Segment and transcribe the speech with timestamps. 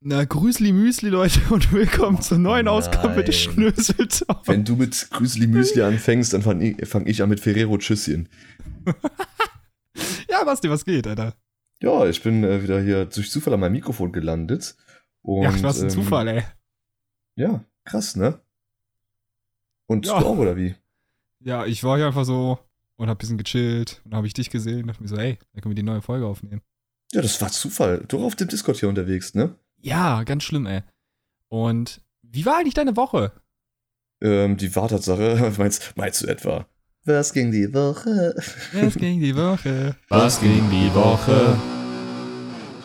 [0.00, 2.68] Na, Grüßli Müsli, Leute, und willkommen zur neuen.
[2.68, 4.46] Ausgabe des Schnöseltalk.
[4.46, 8.28] Wenn du mit Grüßli Müsli anfängst, dann fange ich, fang ich an mit Ferrero Tschüsschen.
[10.30, 11.34] Ja, Basti, was geht, Alter?
[11.82, 14.76] Ja, ich bin äh, wieder hier durch Zufall an meinem Mikrofon gelandet.
[15.22, 16.42] Und, ja, was ein ähm, Zufall, ey.
[17.34, 18.38] Ja, krass, ne?
[19.86, 20.20] Und Ja.
[20.20, 20.76] du auch, oder wie?
[21.40, 22.60] Ja, ich war hier einfach so
[22.96, 25.16] und hab ein bisschen gechillt und dann habe ich dich gesehen und dachte mir so,
[25.16, 26.62] ey, dann können wir die neue Folge aufnehmen.
[27.12, 28.04] Ja, das war Zufall.
[28.06, 29.56] Du auf dem Discord hier unterwegs, ne?
[29.80, 30.82] Ja, ganz schlimm, ey.
[31.48, 33.32] Und wie war eigentlich deine Woche?
[34.20, 36.66] Ähm, die Wartatsache, meinst, meinst du etwa?
[37.04, 38.34] Was ging die Woche?
[38.74, 39.96] Es ging die Woche.
[40.08, 41.56] Was ging die Woche?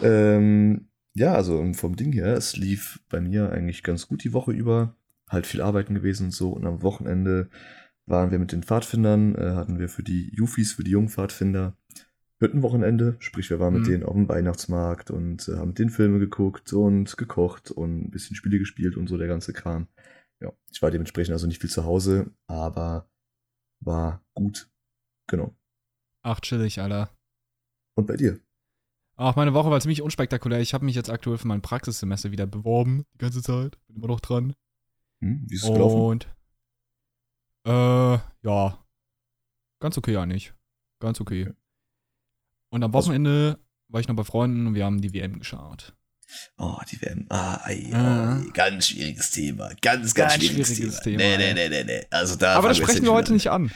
[0.01, 4.51] Ähm, ja, also vom Ding her, es lief bei mir eigentlich ganz gut die Woche
[4.51, 4.95] über.
[5.27, 6.51] Halt viel arbeiten gewesen und so.
[6.51, 7.49] Und am Wochenende
[8.05, 11.75] waren wir mit den Pfadfindern, äh, hatten wir für die Jufis, für die jungen Pfadfinder
[12.39, 13.15] Hüttenwochenende.
[13.19, 13.87] Sprich, wir waren mit Mhm.
[13.87, 18.11] denen auf dem Weihnachtsmarkt und äh, haben mit denen Filme geguckt und gekocht und ein
[18.11, 19.87] bisschen Spiele gespielt und so der ganze Kram.
[20.41, 23.09] Ja, ich war dementsprechend also nicht viel zu Hause, aber
[23.79, 24.69] war gut.
[25.27, 25.55] Genau.
[26.21, 27.09] Ach, chillig, Alter.
[27.95, 28.39] Und bei dir?
[29.15, 30.59] Ach, meine Woche war ziemlich unspektakulär.
[30.59, 33.77] Ich habe mich jetzt aktuell für mein Praxissemester wieder beworben, die ganze Zeit.
[33.87, 34.55] Bin immer noch dran.
[35.21, 36.01] Hm, wie ist es gelaufen?
[36.01, 36.27] Und
[37.65, 38.85] äh, ja.
[39.79, 40.53] Ganz okay eigentlich.
[40.99, 41.53] Ganz okay.
[42.73, 45.93] Und am Also- Wochenende war ich noch bei Freunden und wir haben die WM geschaut.
[46.57, 47.27] Oh, die WM.
[47.29, 48.41] Ah, ei, Ah.
[48.53, 49.67] ganz schwieriges Thema.
[49.81, 51.19] Ganz, ganz, Ganz schwieriges, schwieriges Thema.
[51.19, 52.01] Thema, Nee, nee, nee, nee.
[52.09, 53.69] Also da Aber das sprechen wir heute nicht an.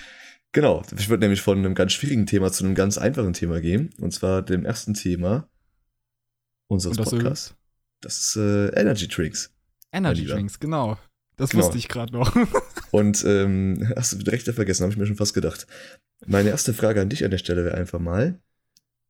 [0.53, 0.81] Genau.
[0.97, 3.91] Ich würde nämlich von einem ganz schwierigen Thema zu einem ganz einfachen Thema gehen.
[4.01, 5.47] Und zwar dem ersten Thema
[6.65, 7.53] unseres das Podcasts.
[8.01, 9.53] Das ist äh, Energy Drinks.
[9.91, 10.25] Energy.
[10.25, 10.97] Drinks, genau.
[11.35, 11.63] Das Genau.
[11.65, 12.35] wusste ich gerade noch.
[12.91, 15.67] Und ähm, hast du direkt vergessen, habe ich mir schon fast gedacht.
[16.25, 18.39] Meine erste Frage an dich an der Stelle wäre einfach mal: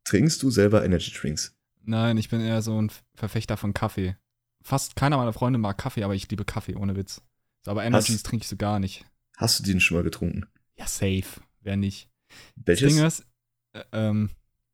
[0.08, 1.54] Trinkst du selber Energy Drinks?
[1.82, 4.16] Nein, ich bin eher so ein Verfechter von Kaffee.
[4.62, 7.20] Fast keiner meiner Freunde mag Kaffee, aber ich liebe Kaffee, ohne Witz.
[7.60, 9.04] So, aber Energies trinke ich so gar nicht.
[9.36, 10.46] Hast du den schon mal getrunken?
[10.76, 11.42] Ja, safe.
[11.60, 12.08] Wer nicht.
[12.56, 12.88] Welches?
[12.88, 13.26] Das Ding ist,
[13.74, 14.30] äh, ähm,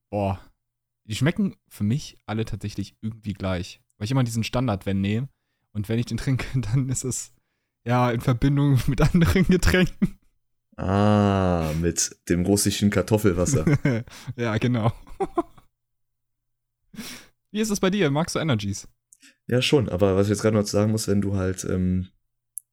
[0.09, 0.41] boah,
[1.03, 3.81] die schmecken für mich alle tatsächlich irgendwie gleich.
[3.99, 5.28] Weil ich immer diesen Standard wenn nehme.
[5.73, 7.33] Und wenn ich den trinke, dann ist es
[7.83, 10.17] ja in Verbindung mit anderen Getränken.
[10.77, 13.65] Ah, mit dem russischen Kartoffelwasser.
[14.37, 14.93] ja, genau.
[17.51, 18.11] Wie ist es bei dir?
[18.11, 18.89] Magst du Energies?
[19.47, 22.09] Ja, schon, aber was ich jetzt gerade noch sagen muss, wenn du halt ähm,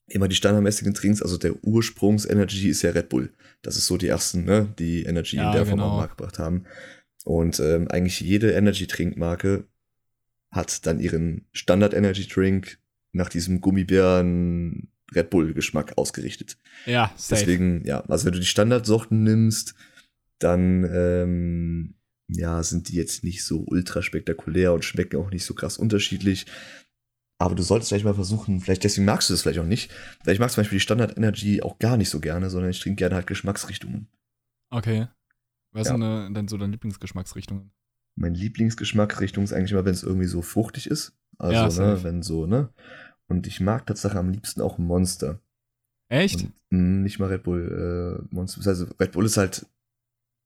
[0.08, 3.34] immer die standardmäßigen trinkst, also der Ursprungs-Energy ist ja Red Bull.
[3.62, 5.90] Das ist so die ersten, ne, die Energy Ja, in der Form genau.
[5.90, 6.66] auf den Markt gebracht haben.
[7.24, 9.66] Und ähm, eigentlich jede Energy-Trinkmarke
[10.50, 12.80] hat dann ihren Standard-Energy-Drink
[13.14, 16.58] nach diesem Gummibären Red Bull-Geschmack ausgerichtet.
[16.86, 17.42] Ja, safe.
[17.42, 19.76] Deswegen, ja, also wenn du die Standardsorten nimmst,
[20.40, 21.96] dann ähm,
[22.30, 26.46] ja, sind die jetzt nicht so ultra spektakulär und schmecken auch nicht so krass unterschiedlich.
[27.40, 29.92] Aber du solltest vielleicht mal versuchen, vielleicht deswegen magst du das vielleicht auch nicht.
[30.24, 32.80] Weil ich mag zum Beispiel die Standard Energy auch gar nicht so gerne, sondern ich
[32.80, 34.08] trinke gerne halt Geschmacksrichtungen.
[34.70, 35.08] Okay.
[35.72, 35.94] Was Ja.
[35.94, 37.72] sind äh, denn so deine Lieblingsgeschmacksrichtungen?
[38.16, 41.14] Mein Lieblingsgeschmacksrichtung ist eigentlich immer, wenn es irgendwie so fruchtig ist.
[41.40, 42.70] Also, Ja, ne, wenn so, ne?
[43.32, 45.40] Und ich mag tatsächlich am liebsten auch Monster.
[46.10, 46.42] Echt?
[46.42, 48.28] Und, mh, nicht mal Red Bull.
[48.30, 48.68] Äh, Monster.
[48.68, 49.66] Also Red Bull ist halt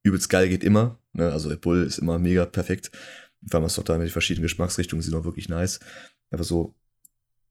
[0.03, 0.99] übelst geil, geht immer.
[1.13, 1.31] Ne?
[1.31, 2.91] Also Red Bull ist immer mega perfekt.
[3.51, 5.79] Allem hast du auch da die verschiedenen Geschmacksrichtungen, sind auch wirklich nice.
[6.29, 6.75] Aber so,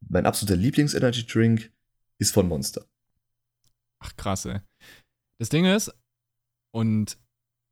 [0.09, 1.73] mein absoluter Lieblings-Energy-Drink
[2.19, 2.85] ist von Monster.
[3.99, 4.61] Ach, krass, ey.
[5.41, 5.93] Das Ding ist,
[6.73, 7.19] und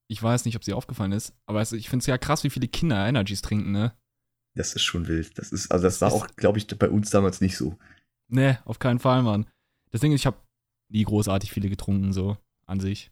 [0.09, 2.51] ich weiß nicht, ob sie aufgefallen ist, aber es, ich finde es ja krass, wie
[2.51, 3.97] viele Kinder Energies trinken, ne?
[4.55, 5.39] Das ist schon wild.
[5.39, 7.79] Das ist, also das, war auch, glaube ich, bei uns damals nicht so.
[8.29, 9.47] Ne, auf keinen Fall, Mann.
[9.91, 10.39] Das Ding ist, ich habe
[10.89, 13.11] nie großartig viele getrunken, so an sich.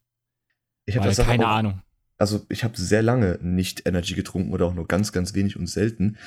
[0.87, 1.83] Ich habe keine auch, Ahnung.
[2.19, 5.67] Also ich habe sehr lange nicht Energy getrunken oder auch nur ganz, ganz wenig und
[5.67, 6.19] selten.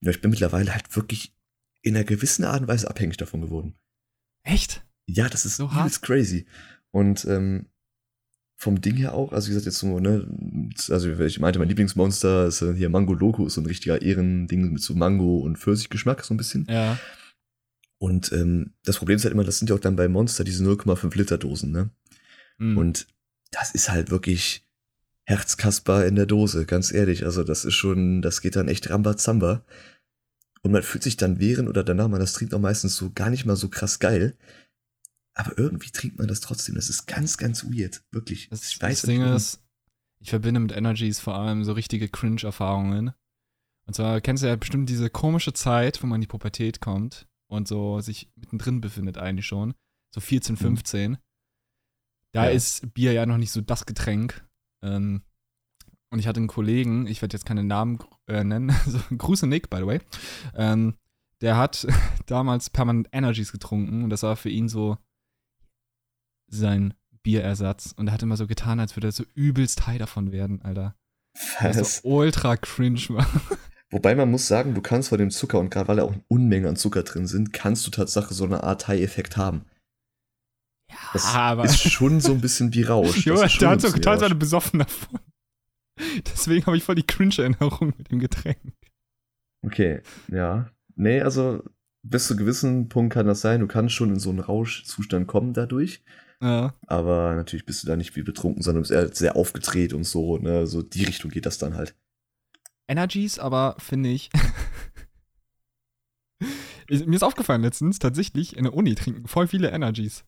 [0.00, 1.34] Ja, ich bin mittlerweile halt wirklich
[1.82, 3.74] in einer gewissen Art und Weise abhängig davon geworden.
[4.42, 4.84] Echt?
[5.06, 6.02] Ja, das ist So so hart?
[6.02, 6.46] crazy.
[6.90, 7.66] Und ähm,
[8.62, 10.24] vom Ding her auch, also wie gesagt, jetzt so, ne,
[10.88, 14.72] also ich meinte, mein Lieblingsmonster ist äh, hier Mango Loco, ist so ein richtiger Ehrending
[14.72, 16.68] mit so Mango und Pfirsichgeschmack, so ein bisschen.
[16.70, 16.96] Ja.
[17.98, 20.64] Und ähm, das Problem ist halt immer, das sind ja auch dann bei Monster diese
[20.64, 21.90] 0,5 Liter Dosen, ne?
[22.58, 22.78] Hm.
[22.78, 23.08] Und
[23.50, 24.64] das ist halt wirklich
[25.24, 27.24] Herzkasper in der Dose, ganz ehrlich.
[27.24, 29.64] Also das ist schon, das geht dann echt Rambazamba.
[30.62, 33.28] Und man fühlt sich dann während oder danach, man das trinkt auch meistens so gar
[33.28, 34.36] nicht mal so krass geil.
[35.34, 36.74] Aber irgendwie trinkt man das trotzdem.
[36.74, 38.02] Das ist ganz, ganz weird.
[38.10, 38.48] Wirklich.
[38.50, 39.36] Das, ich das weiß Ding nicht warum.
[39.36, 39.62] ist,
[40.20, 43.12] ich verbinde mit Energies vor allem so richtige Cringe-Erfahrungen.
[43.86, 47.26] Und zwar kennst du ja bestimmt diese komische Zeit, wo man in die Pubertät kommt
[47.48, 49.74] und so sich mittendrin befindet eigentlich schon.
[50.14, 51.18] So 14, 15.
[52.32, 52.50] Da Ja.
[52.50, 54.46] ist Bier ja noch nicht so das Getränk.
[54.82, 55.22] Ähm,
[56.10, 59.70] und ich hatte einen Kollegen, ich werde jetzt keine Namen äh, nennen, also, Grüße Nick,
[59.70, 60.00] by the way.
[60.54, 60.94] Ähm,
[61.40, 61.86] der hat
[62.26, 64.98] damals permanent Energies getrunken und das war für ihn so
[66.52, 67.92] sein Bierersatz.
[67.96, 70.94] Und er hat immer so getan, als würde er so übelst high davon werden, Alter.
[71.60, 71.96] Das Was?
[71.98, 73.26] so ultra cringe war.
[73.90, 76.68] Wobei man muss sagen, du kannst von dem Zucker und gerade weil da auch Unmengen
[76.68, 79.66] an Zucker drin sind, kannst du Tatsache so eine Art High-Effekt haben.
[81.12, 83.16] Das aber- ist schon so ein bisschen wie Rausch.
[83.22, 85.20] Schon der hat so wäre er besoffen davon.
[86.26, 88.58] Deswegen habe ich voll die Cringe-Erinnerung mit dem Getränk.
[89.64, 90.70] Okay, ja.
[90.96, 91.62] Nee, also
[92.02, 93.60] bis zu gewissen Punkt kann das sein.
[93.60, 96.02] Du kannst schon in so einen Rauschzustand kommen dadurch.
[96.42, 96.74] Ja.
[96.88, 100.38] Aber natürlich bist du da nicht wie betrunken, sondern bist eher sehr aufgedreht und so.
[100.38, 100.66] Ne?
[100.66, 101.94] So die Richtung geht das dann halt.
[102.88, 104.28] Energies, aber finde ich.
[106.88, 110.24] Mir ist aufgefallen letztens, tatsächlich, in der Uni trinken voll viele Energies.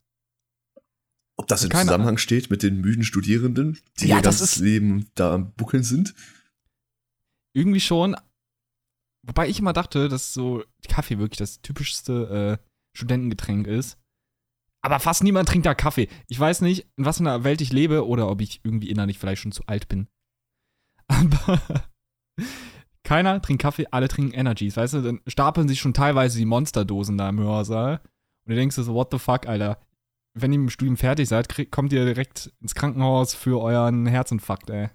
[1.36, 4.60] Ob das im Keine Zusammenhang steht mit den müden Studierenden, die Ja, ihr das ganzes
[4.60, 6.14] Leben da am Buckeln sind?
[7.54, 8.14] Irgendwie schon.
[9.26, 12.64] Wobei ich immer dachte, dass so Kaffee wirklich das typischste äh,
[12.96, 13.98] Studentengetränk ist.
[14.84, 16.08] Aber fast niemand trinkt da Kaffee.
[16.28, 19.18] Ich weiß nicht, in was für einer Welt ich lebe oder ob ich irgendwie innerlich
[19.18, 20.08] vielleicht schon zu alt bin.
[21.08, 21.58] Aber
[23.02, 24.76] keiner trinkt Kaffee, alle trinken Energies.
[24.76, 28.02] Weißt du, dann stapeln sich schon teilweise die Monsterdosen da im Hörsaal.
[28.44, 29.78] Und du denkst dir so, what the fuck, Alter.
[30.34, 34.68] Wenn ihr dem Studium fertig seid, krieg, kommt ihr direkt ins Krankenhaus für euren Herzinfarkt,
[34.68, 34.90] ey.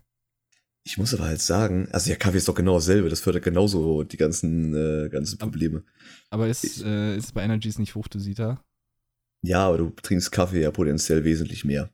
[0.84, 3.10] Ich muss aber halt sagen, also ja, Kaffee ist doch genau dasselbe.
[3.10, 5.84] Das fördert genauso die ganzen, äh, ganzen Probleme.
[6.30, 8.64] Aber ist, äh, ist bei Energies nicht hochdosierter?
[9.42, 11.90] Ja, aber du trinkst Kaffee ja potenziell wesentlich mehr.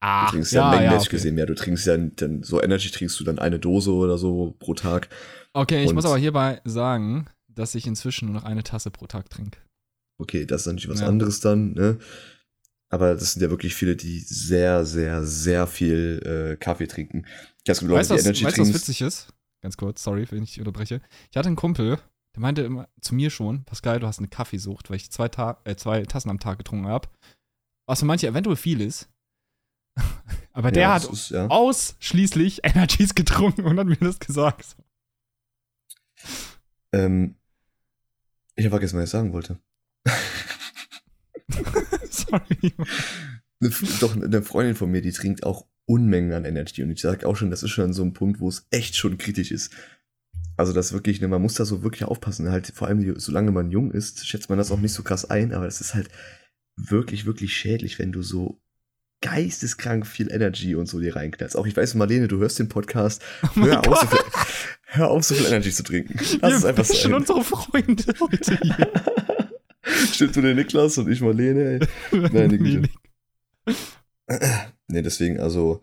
[0.00, 1.16] Du Ah, trinkst ja, mengenmäßig okay.
[1.16, 1.46] gesehen mehr.
[1.46, 5.08] Du trinkst ja dann so Energy trinkst du dann eine Dose oder so pro Tag.
[5.54, 9.30] Okay, ich muss aber hierbei sagen, dass ich inzwischen nur noch eine Tasse pro Tag
[9.30, 9.58] trinke.
[10.20, 11.08] Okay, das ist natürlich was Ja.
[11.08, 11.98] anderes dann, ne?
[12.90, 16.20] Aber das sind ja wirklich viele, die sehr, sehr, sehr viel
[16.52, 17.26] äh, Kaffee trinken.
[17.64, 19.28] Ich habe Leute, Weißt du, die was, Energy weißt, du, was witzig ist?
[19.62, 21.00] Ganz kurz, sorry, wenn ich unterbreche.
[21.30, 21.98] Ich hatte einen Kumpel,
[22.34, 25.60] der meinte immer zu mir schon, Pascal, du hast eine Kaffeesucht, weil ich zwei, Ta
[25.64, 27.08] äh, zwei Tassen am Tag getrunken habe.
[27.86, 29.08] Was für manche eventuell viel ist.
[30.52, 31.46] aber der ja, hat ist, ja.
[31.46, 34.76] ausschließlich Energies getrunken und hat mir das gesagt.
[36.92, 37.36] Ähm,
[38.56, 39.58] ich habe vergessen, was ich sagen wollte.
[42.10, 42.74] sorry.
[43.60, 43.70] Eine,
[44.00, 46.82] doch, eine Freundin von mir, die trinkt auch Unmengen an Energy.
[46.82, 49.18] Und ich sage auch schon, das ist schon so ein Punkt, wo es echt schon
[49.18, 49.72] kritisch ist.
[50.56, 52.50] Also das wirklich, ne, man muss da so wirklich aufpassen.
[52.50, 55.52] Halt, vor allem, solange man jung ist, schätzt man das auch nicht so krass ein,
[55.52, 56.08] aber es ist halt
[56.76, 58.60] wirklich, wirklich schädlich, wenn du so
[59.20, 61.56] geisteskrank viel Energy und so dir reinknallst.
[61.56, 63.22] Auch ich weiß, Marlene, du hörst den Podcast.
[63.56, 64.18] Oh Hör auf, so viel,
[64.84, 66.18] hör auf, so viel Energy zu trinken.
[66.40, 67.14] Lass Wir es einfach sein.
[67.14, 68.92] unsere Freunde heute hier.
[70.12, 71.80] Stimmt, du der Niklas und ich Marlene,
[72.10, 72.18] ey.
[72.58, 72.82] Güte.
[73.66, 73.74] Nee,
[74.88, 75.80] Nee, deswegen, also,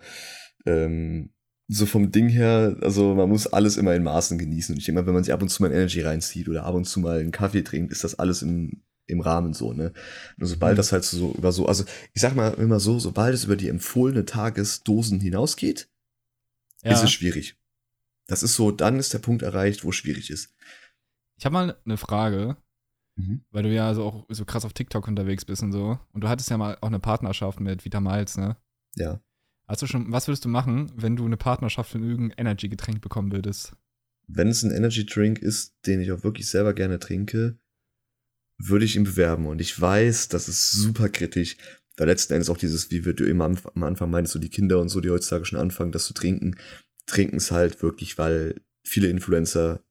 [0.65, 1.31] ähm,
[1.73, 4.73] so vom Ding her, also man muss alles immer in Maßen genießen.
[4.75, 6.75] Und ich denke mal, wenn man sich ab und zu mal Energy reinzieht oder ab
[6.75, 9.93] und zu mal einen Kaffee trinkt, ist das alles im, im Rahmen so, ne?
[10.37, 10.77] Nur sobald Mhm.
[10.77, 13.69] das halt so über so, also ich sag mal immer so, sobald es über die
[13.69, 15.89] empfohlene Tagesdosen hinausgeht,
[16.83, 16.91] Ja.
[16.91, 17.55] ist es schwierig.
[18.27, 20.53] Das ist so, dann ist der Punkt erreicht, wo es schwierig ist.
[21.37, 22.57] Ich habe mal eine Frage,
[23.15, 23.43] Mhm.
[23.51, 25.99] weil du ja so auch so krass auf TikTok unterwegs bist und so.
[26.11, 28.57] Und du hattest ja mal auch eine Partnerschaft mit Vita Miles, ne?
[28.95, 29.21] Ja.
[29.71, 33.31] Hast du schon, was würdest du machen, wenn du eine Partnerschaft in irgendein Energy-Getränk bekommen
[33.31, 33.71] würdest?
[34.27, 37.57] Wenn es ein Energy Drink ist, den ich auch wirklich selber gerne trinke,
[38.57, 39.45] würde ich ihn bewerben.
[39.45, 41.55] Und ich weiß, das ist super kritisch,
[41.95, 44.49] weil letzten Endes auch dieses, wie wir du immer am, am Anfang meintest, so die
[44.49, 46.57] Kinder und so, die heutzutage schon anfangen, das zu trinken,
[47.05, 49.81] trinken es halt wirklich, weil viele Influencer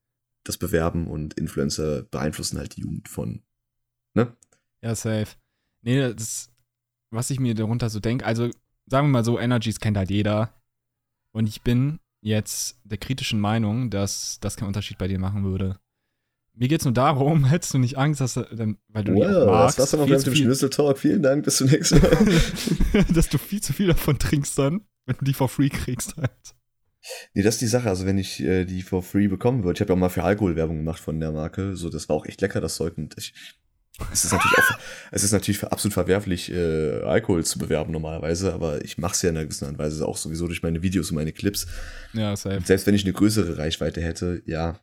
[0.45, 3.43] das bewerben und Influencer beeinflussen halt die Jugend von.
[4.13, 4.37] Ne?
[4.83, 5.37] Ja, safe.
[5.81, 6.51] Nee, das,
[7.09, 8.51] was ich mir darunter so denke, also
[8.91, 10.53] sagen wir mal so, Energies kennt halt jeder.
[11.33, 15.79] Und ich bin jetzt der kritischen Meinung, dass das keinen Unterschied bei dir machen würde.
[16.55, 19.47] Mir geht's nur darum, hättest du nicht Angst, dass du dann, weil du Wow, auch
[19.47, 20.99] magst, das war's dann noch viel mit dem viel- Schnüsseltalk.
[20.99, 23.05] Vielen Dank, bis zum nächsten Mal.
[23.15, 26.31] dass du viel zu viel davon trinkst dann, wenn du die for free kriegst halt.
[27.33, 27.89] Nee, das ist die Sache.
[27.89, 30.23] Also, wenn ich äh, die for free bekommen würde, ich habe ja auch mal für
[30.23, 31.75] Alkohol Werbung gemacht von der Marke.
[31.75, 32.99] So, das war auch echt lecker, das Zeug.
[32.99, 33.33] Und ich,
[34.13, 34.79] es ist natürlich auch,
[35.11, 39.31] es ist natürlich absolut verwerflich, äh, Alkohol zu bewerben normalerweise, aber ich mache es ja
[39.31, 41.67] in einer gewissen Art und Weise auch sowieso durch meine Videos und meine Clips.
[42.13, 42.61] Ja, safe.
[42.65, 44.81] Selbst wenn ich eine größere Reichweite hätte, ja.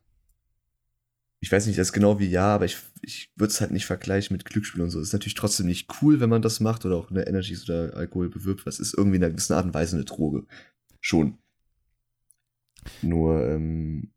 [1.39, 3.85] Ich weiß nicht, das ist genau wie ja, aber ich, ich würde es halt nicht
[3.85, 4.99] vergleichen mit Glücksspiel und so.
[4.99, 8.29] Ist natürlich trotzdem nicht cool, wenn man das macht oder auch eine Energies oder Alkohol
[8.29, 8.65] bewirbt.
[8.65, 10.45] Das ist irgendwie in einer gewissen Art und Weise eine Droge.
[10.99, 11.37] Schon.
[13.03, 14.11] Nur, ähm,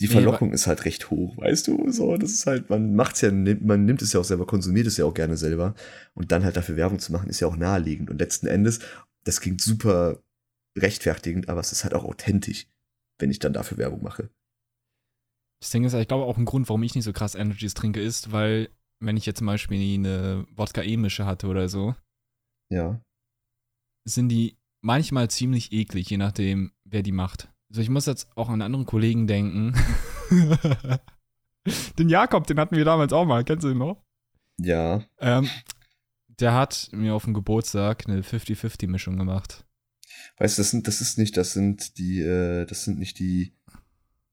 [0.00, 1.90] die Nee, Verlockung ist halt recht hoch, weißt du?
[1.90, 4.96] So, das ist halt, man macht's ja, man nimmt es ja auch selber, konsumiert es
[4.96, 5.74] ja auch gerne selber.
[6.14, 8.10] Und dann halt dafür Werbung zu machen, ist ja auch naheliegend.
[8.10, 8.80] Und letzten Endes,
[9.24, 10.20] das klingt super
[10.76, 12.66] rechtfertigend, aber es ist halt auch authentisch,
[13.20, 14.30] wenn ich dann dafür Werbung mache.
[15.62, 18.00] Das Ding ist, ich glaube auch ein Grund, warum ich nicht so krass Energies trinke,
[18.02, 18.68] ist, weil,
[19.00, 21.94] wenn ich jetzt zum Beispiel eine Wodka-E-Mische hatte oder so,
[22.70, 23.00] Ja.
[24.06, 27.48] sind die manchmal ziemlich eklig, je nachdem, wer die macht.
[27.74, 29.74] Also ich muss jetzt auch an andere Kollegen denken.
[31.98, 34.00] den Jakob, den hatten wir damals auch mal, kennst du ihn noch?
[34.60, 35.02] Ja.
[35.18, 35.48] Ähm,
[36.38, 39.64] der hat mir auf dem Geburtstag eine 50-50-Mischung gemacht.
[40.38, 43.56] Weißt du, das sind, das ist nicht, das sind die, äh, das sind nicht die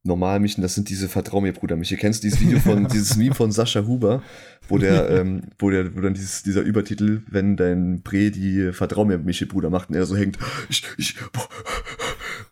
[0.03, 1.97] Normalmischen, das sind diese Vertrau mir, Bruder Michi.
[1.97, 4.21] Kennst du dieses Video von, dieses Meme von Sascha Huber,
[4.67, 9.03] wo der, ähm, wo der, wo dann dieses, dieser Übertitel, wenn dein Bre die Vertrau
[9.03, 10.37] mir, Michi, Bruder macht und er so hängt,
[10.69, 11.49] ich, ich, boah,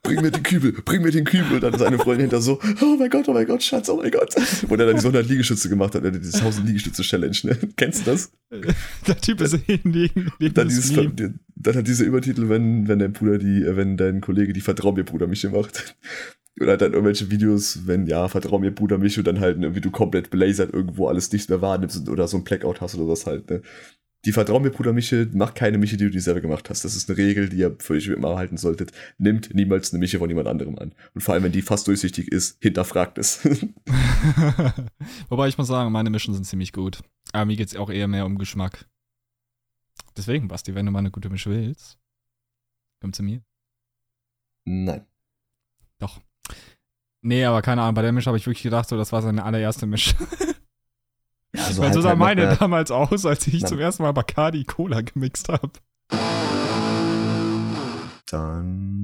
[0.10, 1.56] bring mir den Kübel, bring mir den Kübel.
[1.56, 4.12] Und dann seine Freundin hinter so, oh mein Gott, oh mein Gott, Schatz, oh mein
[4.12, 4.34] Gott.
[4.68, 7.58] Wo der dann diese 100 Liegestütze gemacht hat, diese 1000 Liegestütze-Challenge, ne?
[7.78, 8.32] Kennst du das?
[9.08, 13.63] Der Typ ist neben Dann, dieses, dann hat dieser Übertitel, wenn, wenn dein Bruder die,
[13.63, 15.96] äh, wenn dein Kollege die Vertrau mir Bruder Michi macht.
[16.62, 19.92] Oder dann irgendwelche Videos, wenn, ja, vertrau mir Bruder Michi und dann halt irgendwie du
[19.92, 23.50] komplett blasert irgendwo alles nichts mehr wahrnimmst oder so ein Blackout hast oder was halt,
[23.50, 23.62] ne.
[24.25, 26.83] Die Vertrau mir Bruder Michi, macht keine Michi, die du dir selber gemacht hast.
[26.83, 28.91] Das ist eine Regel, die ihr für euch immer halten solltet.
[29.17, 30.93] Nimmt niemals eine Michi von jemand anderem an.
[31.13, 33.45] Und vor allem, wenn die fast durchsichtig ist, hinterfragt es.
[35.29, 37.01] Wobei ich muss sagen, meine Mischen sind ziemlich gut.
[37.31, 38.89] Aber mir geht's auch eher mehr um Geschmack.
[40.17, 41.97] Deswegen, Basti, wenn du mal eine gute Mische willst,
[42.99, 43.41] komm zu mir.
[44.65, 45.05] Nein.
[45.97, 46.19] Doch.
[47.21, 49.43] Nee, aber keine Ahnung, bei der Mische habe ich wirklich gedacht, so, das war seine
[49.43, 50.15] allererste Mische.
[51.56, 54.63] Ja, Weil so sah meine manchmal- damals aus, als ich Na- zum ersten Mal Bacardi
[54.65, 55.72] Cola gemixt habe.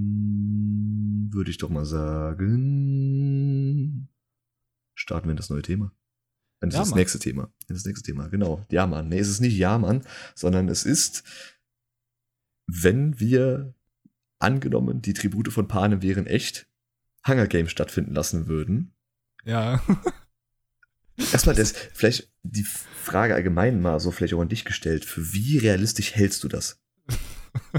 [0.06, 2.50] Dann würde ich doch mal sagen,
[4.94, 5.92] starten wir in das neue Thema.
[6.62, 7.00] Dann ist Ja, das Mann.
[7.00, 7.52] nächste Thema.
[7.68, 8.64] Das nächste Thema, genau.
[8.70, 9.10] Ja, Mann.
[9.10, 10.04] Nee, es ist nicht Ja, Mann,
[10.36, 11.24] sondern es ist,
[12.68, 13.74] wenn wir
[14.40, 16.68] angenommen, die Tribute von Panem wären echt,
[17.28, 18.94] Hunger Games stattfinden lassen würden.
[19.44, 19.82] Ja.
[21.31, 25.05] Erstmal das, vielleicht die Frage allgemein mal so vielleicht auch an dich gestellt.
[25.05, 26.79] Für wie realistisch hältst du das?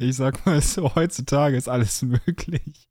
[0.00, 2.88] Ich sag mal so, heutzutage ist alles möglich.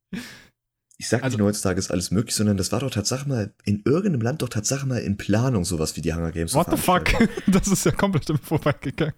[0.97, 3.53] Ich sag Also- nicht nur heutzutage ist alles möglich, sondern das war doch Tatsache mal
[3.65, 6.51] in irgendeinem Land doch Tatsache mal in Planung sowas wie die Hunger Games.
[6.51, 7.03] zu What the fuck?
[7.47, 9.13] Das ist ja komplett im vorbeigegangen.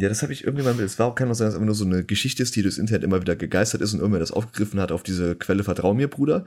[0.00, 1.66] Ja, das habe ich irgendwann mal, es war auch kann auch sein, dass es immer
[1.66, 4.32] nur so eine Geschichte ist, die durchs Internet immer wieder gegeistert ist und irgendwer das
[4.32, 6.44] aufgegriffen hat auf diese Quelle Vertrau mir, Bruder.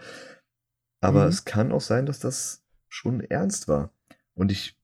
[1.01, 1.29] Aber Mhm.
[1.29, 2.64] es kann auch sein, dass das
[2.95, 3.91] schon ernst war.
[4.33, 4.77] Und ich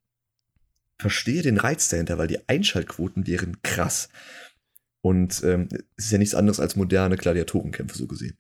[1.00, 4.10] verstehe den Reiz dahinter, weil die Einschaltquoten wären krass.
[5.02, 8.38] Und ähm, es ist ja nichts anderes als moderne Gladiatorenkämpfe so gesehen.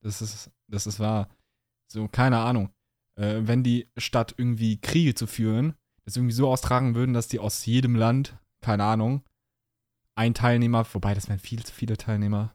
[0.00, 1.28] Das ist, das ist wahr.
[1.88, 2.70] So, keine Ahnung.
[3.16, 7.38] Äh, wenn die statt irgendwie Kriege zu führen, das irgendwie so austragen würden, dass die
[7.38, 9.22] aus jedem Land, keine Ahnung,
[10.14, 12.54] ein Teilnehmer, wobei das wären viel zu viele Teilnehmer.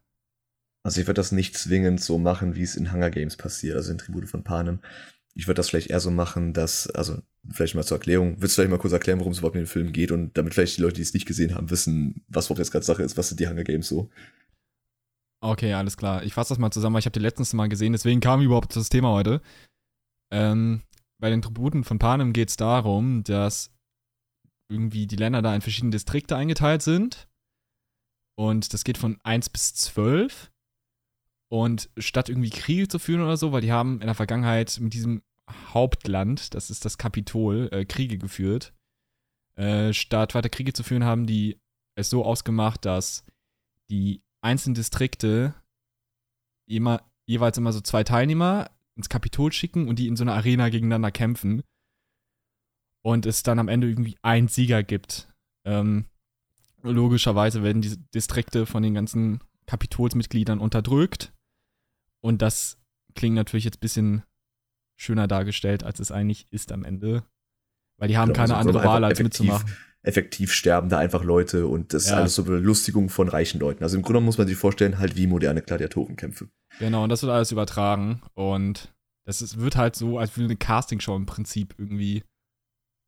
[0.83, 3.91] Also ich würde das nicht zwingend so machen, wie es in Hunger Games passiert, also
[3.91, 4.79] in Tribute von Panem.
[5.37, 8.61] Ich würde das vielleicht eher so machen, dass, also vielleicht mal zur Erklärung, willst du
[8.61, 10.81] vielleicht mal kurz erklären, worum es überhaupt in dem Film geht und damit vielleicht die
[10.81, 13.39] Leute, die es nicht gesehen haben, wissen, was überhaupt jetzt gerade Sache ist, was sind
[13.39, 14.09] die Hunger Games so?
[15.43, 16.23] Okay, alles klar.
[16.23, 18.75] Ich fasse das mal zusammen, weil ich habe die letztens mal gesehen, deswegen kam überhaupt
[18.75, 19.41] das Thema heute.
[20.31, 20.81] Ähm,
[21.19, 23.71] bei den Tributen von Panem geht es darum, dass
[24.69, 27.27] irgendwie die Länder da in verschiedene Distrikte eingeteilt sind.
[28.35, 30.51] Und das geht von 1 bis 12.
[31.49, 34.93] Und statt irgendwie Kriege zu führen oder so, weil die haben in der Vergangenheit mit
[34.93, 38.73] diesem Hauptland, das ist das Kapitol, äh, Kriege geführt.
[39.55, 41.59] Äh, statt weiter Kriege zu führen, haben die
[41.95, 43.25] es so ausgemacht, dass
[43.89, 45.55] die einzelnen Distrikte
[46.67, 50.69] immer, jeweils immer so zwei Teilnehmer ins Kapitol schicken und die in so einer Arena
[50.69, 51.63] gegeneinander kämpfen.
[53.03, 55.31] Und es dann am Ende irgendwie einen Sieger gibt.
[55.65, 56.05] Ähm,
[56.81, 61.33] logischerweise werden diese Distrikte von den ganzen Kapitolsmitgliedern unterdrückt.
[62.21, 62.79] Und das
[63.15, 64.23] klingt natürlich jetzt ein bisschen
[64.97, 67.23] schöner dargestellt, als es eigentlich ist am Ende.
[67.99, 69.77] Weil die haben Genau, keine also andere Wahl, als effektiv- mitzumachen.
[70.03, 72.17] Effektiv sterben da einfach Leute und das ist Ja.
[72.17, 73.83] alles so Belustigung von reichen Leuten.
[73.83, 76.47] Also im Grunde muss man sich vorstellen, halt wie moderne Gladiatorenkämpfe.
[76.79, 78.21] Genau, und das wird alles übertragen.
[78.35, 78.93] Und
[79.25, 82.23] das ist, wird halt so, als würde eine Castingshow im Prinzip irgendwie.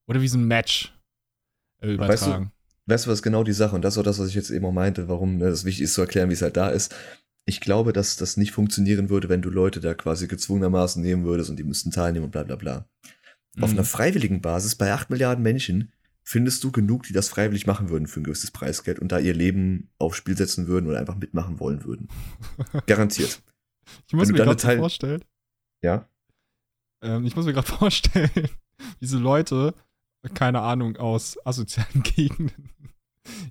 [0.10, 0.94] Oder wie so ein Match
[1.82, 2.52] äh, Aber weißt du, übertragen.
[2.88, 3.76] Weißt du, was ist genau die Sache?
[3.76, 5.84] Und das ist auch das, was ich jetzt eben auch meinte, warum ne, es wichtig
[5.86, 6.94] ist zu erklären, wie es halt da ist.
[7.46, 11.50] Ich glaube, dass das nicht funktionieren würde, wenn du Leute da quasi gezwungenermaßen nehmen würdest
[11.50, 12.88] und die müssten teilnehmen und bla bla bla.
[13.60, 13.78] Auf Mhm.
[13.78, 15.92] einer freiwilligen Basis bei 8 Milliarden Menschen
[16.24, 19.34] findest du genug, die das freiwillig machen würden für ein gewisses Preisgeld und da ihr
[19.34, 22.08] Leben aufs Spiel setzen würden oder einfach mitmachen wollen würden.
[22.86, 23.42] Garantiert.
[24.08, 25.24] ich muss mir gerade Teil- vorstellen.
[25.82, 26.08] Ja?
[27.02, 28.30] Ähm, ich muss mir gerade vorstellen,
[29.02, 29.74] diese Leute,
[30.36, 32.70] keine Ahnung, aus asozialen Gegenden.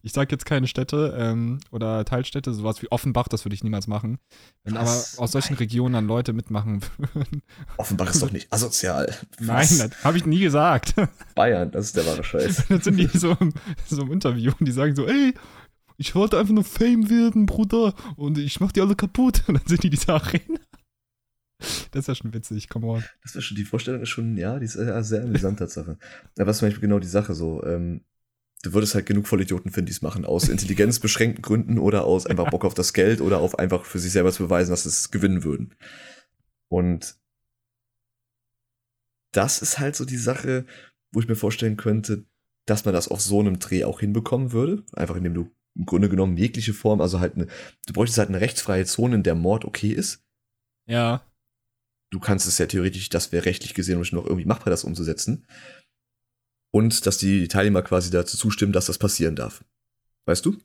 [0.02, 3.86] Ich sag jetzt keine Städte ähm, oder Teilstädte, sowas wie Offenbach, das würde ich niemals
[3.86, 4.18] machen.
[4.64, 5.14] Wenn Was?
[5.14, 5.58] aber aus solchen Nein.
[5.58, 6.82] Regionen dann Leute mitmachen
[7.12, 7.42] würden.
[7.76, 9.14] Offenbach ist doch nicht asozial.
[9.38, 9.78] Nein, Was?
[9.78, 10.94] das habe ich nie gesagt.
[11.34, 12.66] Bayern, das ist der wahre Scheiß.
[12.68, 13.52] Dann sind die so im,
[13.86, 15.34] so im Interview und die sagen so, ey,
[15.96, 19.42] ich wollte einfach nur Fame werden, Bruder, und ich mach die alle kaputt.
[19.48, 20.60] Und dann sind die diese Arena.
[21.90, 23.04] Das ist ja schon witzig, come on.
[23.22, 25.98] Das war schon, die Vorstellung ist schon, ja, die ist äh, sehr amüsant, Tatsache.
[26.36, 28.02] Aber was ist zum Beispiel genau die Sache so, ähm,
[28.62, 32.50] du würdest halt genug Vollidioten finden, die es machen, aus intelligenzbeschränkten Gründen oder aus einfach
[32.50, 35.10] Bock auf das Geld oder auf einfach für sich selber zu beweisen, dass sie es
[35.10, 35.74] gewinnen würden.
[36.68, 37.16] Und
[39.32, 40.66] das ist halt so die Sache,
[41.12, 42.26] wo ich mir vorstellen könnte,
[42.66, 44.84] dass man das auf so einem Dreh auch hinbekommen würde.
[44.94, 47.46] Einfach indem du im Grunde genommen jegliche Form, also halt eine,
[47.86, 50.24] du bräuchtest halt eine rechtsfreie Zone, in der Mord okay ist
[50.86, 51.22] Ja,
[52.10, 55.46] du kannst es ja theoretisch, das wäre rechtlich gesehen noch irgendwie machbar, das umzusetzen.
[56.70, 59.64] Und dass die Teilnehmer quasi dazu zustimmen, dass das passieren darf.
[60.26, 60.56] Weißt du?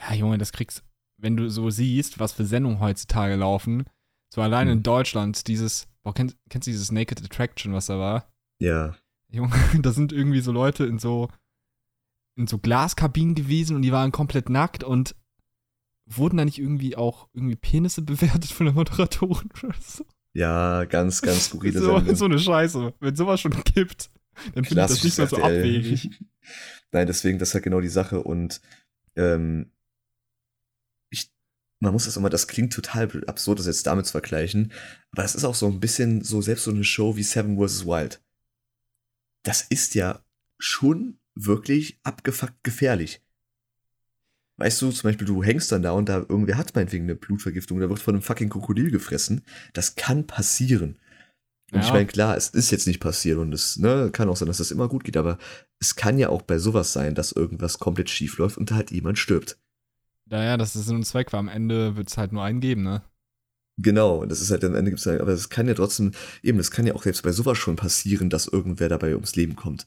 [0.00, 0.84] ja, Junge, das kriegst,
[1.16, 3.84] wenn du so siehst, was für Sendungen heutzutage laufen,
[4.32, 4.82] so allein in Mhm.
[4.84, 8.30] Deutschland, dieses, boah, kennst, kennst du dieses Naked Attraction, was da war?
[8.60, 8.94] Ja.
[9.30, 9.50] Junge,
[9.82, 11.28] da sind irgendwie so Leute in so,
[12.36, 15.16] in so Glaskabinen gewesen und die waren komplett nackt und
[16.06, 20.06] wurden da nicht irgendwie auch irgendwie Penisse bewertet von der Moderatorin oder so?
[20.34, 22.14] Ja, ganz, ganz skurrile so, Sendung.
[22.14, 22.94] so eine Scheiße.
[23.00, 24.10] Wenn sowas schon gibt,
[24.54, 25.58] dann finde ich das nicht mehr so RTL.
[25.58, 26.10] abwegig.
[26.92, 28.60] Nein, deswegen, das ist halt genau die Sache und
[29.16, 29.70] ähm,
[31.10, 31.30] ich,
[31.80, 34.72] man muss das immer, das klingt total absurd, das jetzt damit zu vergleichen,
[35.12, 37.86] aber das ist auch so ein bisschen so, selbst so eine Show wie Seven vs.
[37.86, 38.22] Wild.
[39.42, 40.24] Das ist ja
[40.58, 43.22] schon wirklich abgefuckt gefährlich.
[44.56, 47.78] Weißt du, zum Beispiel, du hängst dann da und da irgendwer hat meinetwegen eine Blutvergiftung,
[47.78, 49.42] da wird von einem fucking Krokodil gefressen.
[49.72, 50.98] Das kann passieren.
[51.72, 51.92] Und ich Ja.
[51.92, 54.70] meine, klar, es ist jetzt nicht passiert und es ne, kann auch sein, dass das
[54.70, 55.38] immer gut geht, aber
[55.80, 59.18] es kann ja auch bei sowas sein, dass irgendwas komplett schief läuft und halt jemand
[59.18, 59.58] stirbt.
[60.26, 62.82] Naja, das ist Sinn und Zweck, weil am Ende wird es halt nur einen geben,
[62.82, 63.02] ne?
[63.80, 66.58] Genau, und das ist halt am Ende gibt's halt, aber es kann ja trotzdem, eben,
[66.58, 69.86] es kann ja auch selbst bei sowas schon passieren, dass irgendwer dabei ums Leben kommt.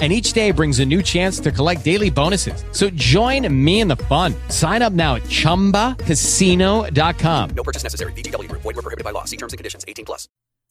[0.00, 2.64] And each day brings a new chance to collect daily bonuses.
[2.72, 4.34] So join me in the fun.
[4.48, 7.50] Sign up now at chumbacasino.com.
[7.54, 8.12] No purchase necessary.
[8.12, 8.62] VGW Group.
[8.62, 9.22] Void were prohibited by law.
[9.24, 9.84] See terms and conditions.
[9.86, 10.28] 18 plus.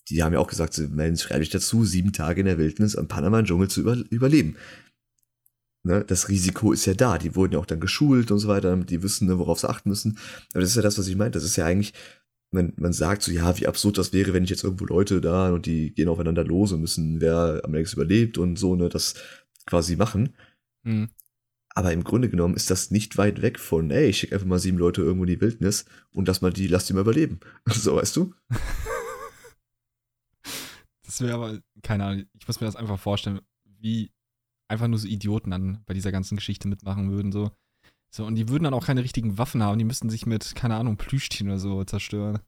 [0.10, 2.98] Die haben ja auch gesagt, sie melden sich freiwillig dazu, sieben Tage in der Wildnis
[2.98, 4.58] am Panama-Dschungel zu über überleben.
[5.86, 7.18] Ne, das Risiko ist ja da.
[7.18, 9.70] Die wurden ja auch dann geschult und so weiter, damit die wissen, ne, worauf sie
[9.70, 10.18] achten müssen.
[10.54, 11.32] Aber das ist ja das, was ich meine.
[11.32, 11.94] Das ist ja eigentlich,
[12.54, 15.52] man, man sagt so, ja, wie absurd das wäre, wenn ich jetzt irgendwo Leute da
[15.52, 19.16] und die gehen aufeinander los und müssen, wer am längsten überlebt und so, ne, das
[19.66, 20.36] quasi machen.
[20.84, 21.10] Hm.
[21.76, 24.60] Aber im Grunde genommen ist das nicht weit weg von, ey, ich schicke einfach mal
[24.60, 27.40] sieben Leute irgendwo in die Wildnis und lass mal die, lass die mal überleben.
[27.68, 28.34] So, weißt du?
[31.06, 34.12] Das wäre aber, keine Ahnung, ich muss mir das einfach vorstellen, wie
[34.68, 37.32] einfach nur so Idioten dann bei dieser ganzen Geschichte mitmachen würden.
[37.32, 37.52] So.
[38.14, 40.76] So, und die würden dann auch keine richtigen Waffen haben, die müssten sich mit, keine
[40.76, 42.42] Ahnung, Plüschtieren oder so zerstören.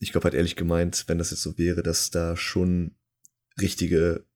[0.00, 2.96] Ich glaube halt ehrlich gemeint, wenn das jetzt so wäre, dass da schon
[3.60, 4.26] richtige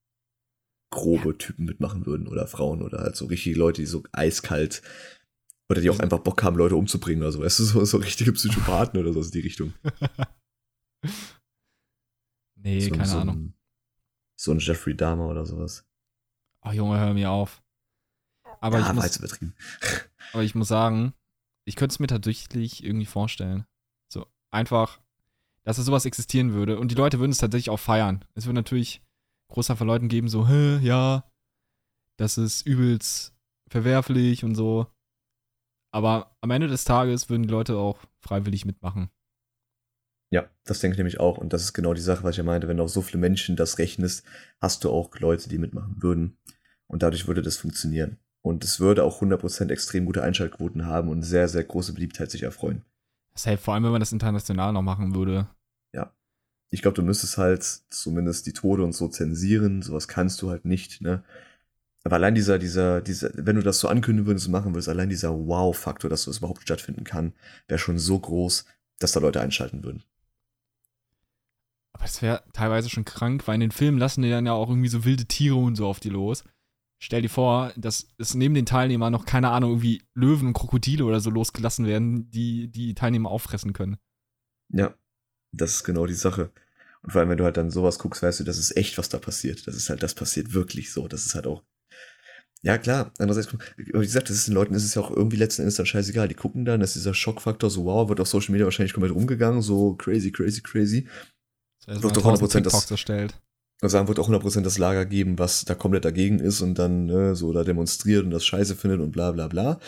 [0.91, 4.83] grobe Typen mitmachen würden oder Frauen oder halt so richtige Leute, die so eiskalt
[5.69, 8.33] oder die auch einfach Bock haben, Leute umzubringen oder so, weißt du, so, so richtige
[8.33, 9.75] Psychopathen oder so in die Richtung.
[12.55, 13.37] nee, so, keine so Ahnung.
[13.37, 13.55] Ein,
[14.37, 15.85] so ein Jeffrey Dahmer oder sowas.
[16.61, 17.64] Ach Junge, hör mir auf.
[18.65, 19.21] Aber, ja, ich muss,
[20.33, 21.13] aber ich muss sagen,
[21.67, 23.67] ich könnte es mir tatsächlich irgendwie vorstellen.
[24.11, 25.01] So, einfach,
[25.65, 26.79] dass es sowas existieren würde.
[26.79, 28.25] Und die Leute würden es tatsächlich auch feiern.
[28.35, 29.03] Es würde natürlich
[29.53, 31.31] großer von Leuten geben, so, hä, ja,
[32.19, 33.35] das ist übelst
[33.69, 34.87] verwerflich und so.
[35.93, 39.11] Aber am Ende des Tages würden die Leute auch freiwillig mitmachen.
[40.33, 41.37] Ja, das denke ich nämlich auch.
[41.37, 42.67] Und das ist genau die Sache, was ich ja meinte.
[42.67, 44.25] Wenn du auf so viele Menschen das rechnest,
[44.59, 46.39] hast du auch Leute, die mitmachen würden.
[46.87, 48.19] Und dadurch würde das funktionieren.
[48.45, 52.43] Und es würde auch 100% extrem gute Einschaltquoten haben und sehr, sehr große Beliebtheit sich
[52.43, 52.83] erfreuen.
[53.35, 55.49] Safe, vor allem, wenn man das international noch machen würde.
[56.75, 59.81] Ich glaube, du müsstest halt zumindest die Tode und so zensieren.
[59.81, 61.23] Sowas kannst du halt nicht, ne?
[62.03, 65.09] Aber allein dieser, dieser, dieser, wenn du das so ankündigen würdest und machen würdest, allein
[65.09, 67.33] dieser Wow-Faktor, dass das überhaupt stattfinden kann,
[67.69, 68.67] wäre schon so groß,
[68.99, 70.03] dass da Leute einschalten würden.
[71.93, 74.69] Aber es wäre teilweise schon krank, weil in den Filmen lassen die dann ja auch
[74.69, 76.43] irgendwie so wilde Tiere und so auf die los.
[77.05, 81.05] Stell dir vor, dass es neben den Teilnehmern noch, keine Ahnung, irgendwie Löwen und Krokodile
[81.05, 83.99] oder so losgelassen werden, die die Teilnehmer auffressen können.
[84.73, 84.95] Ja,
[85.53, 86.51] das ist genau die Sache.
[87.03, 89.11] Und vor allem, wenn du halt dann sowas guckst, weißt du, das ist echt, was
[89.11, 89.67] da passiert.
[89.67, 91.07] Das ist halt, das passiert wirklich so.
[91.07, 91.63] Das ist halt auch.
[92.63, 93.13] Ja, klar.
[93.19, 95.85] Andererseits, wie gesagt, das ist den Leuten ist es ja auch irgendwie letzten Endes dann
[95.85, 96.29] scheißegal.
[96.29, 99.61] Die gucken dann, dass dieser Schockfaktor so, wow, wird auf Social Media wahrscheinlich komplett rumgegangen,
[99.61, 101.07] so crazy, crazy, crazy.
[101.85, 103.39] Das Wird heißt, doch 100% 100% das- erstellt.
[103.85, 107.05] Und sagen, wird auch 100% das Lager geben, was da komplett dagegen ist und dann
[107.05, 109.79] ne, so da demonstriert und das scheiße findet und bla bla bla.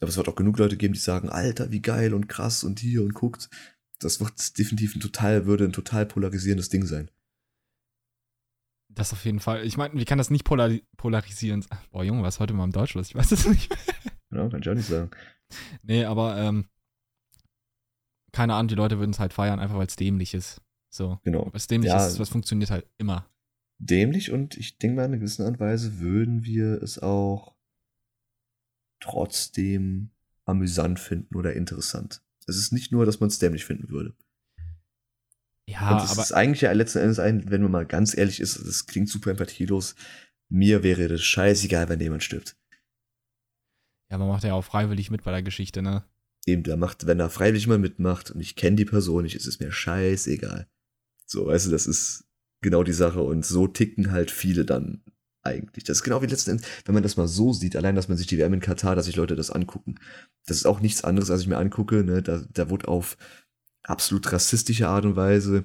[0.00, 2.80] Aber es wird auch genug Leute geben, die sagen, Alter, wie geil und krass und
[2.80, 3.48] hier und guckt.
[4.00, 7.12] Das wird definitiv ein total, würde ein total polarisierendes Ding sein.
[8.88, 9.64] Das auf jeden Fall.
[9.64, 11.64] Ich meine, wie kann das nicht polari polarisieren?
[11.92, 13.08] Boah, Junge, was heute mal im Deutsch los?
[13.10, 13.72] Ich weiß es nicht.
[14.32, 15.12] Ja, kann ich auch nicht sagen.
[15.84, 16.64] nee, aber, ähm,
[18.32, 20.60] keine Ahnung, die Leute würden es halt feiern, einfach weil es dämlich ist.
[20.90, 21.20] So.
[21.22, 21.48] Genau.
[21.52, 22.04] Was dämlich Ja.
[22.04, 23.28] ist, was funktioniert halt immer.
[23.78, 27.54] Dämlich und ich denke mal, in einer gewissen Art und Weise würden wir es auch
[29.00, 30.10] trotzdem
[30.46, 32.22] amüsant finden oder interessant.
[32.46, 34.14] Es ist nicht nur, dass man es dämlich finden würde.
[35.68, 38.40] Ja, und es aber ist eigentlich ja letzten Endes ein, wenn man mal ganz ehrlich
[38.40, 39.94] ist, das klingt super empathielos.
[40.50, 42.56] Mir wäre das scheißegal, wenn jemand stirbt.
[44.10, 46.04] ja, man macht ja auch freiwillig mit bei der Geschichte, ne?
[46.46, 49.46] Eben, der macht, wenn da freiwillig mal mitmacht und ich kenne die Person nicht, ist
[49.46, 50.68] es mir scheißegal.
[51.26, 52.23] So, weißt du, das ist
[52.64, 55.02] genau die Sache und so ticken halt viele dann
[55.42, 55.84] eigentlich.
[55.84, 58.16] Das ist genau wie letzten Endes, wenn man das mal so sieht, allein, dass man
[58.16, 59.96] sich die WM in Katar, dass sich Leute das angucken.
[60.46, 63.16] Das ist auch nichts anderes, als ich mir angucke, ne, da, da wurde auf
[63.84, 65.64] absolut rassistische Art und Weise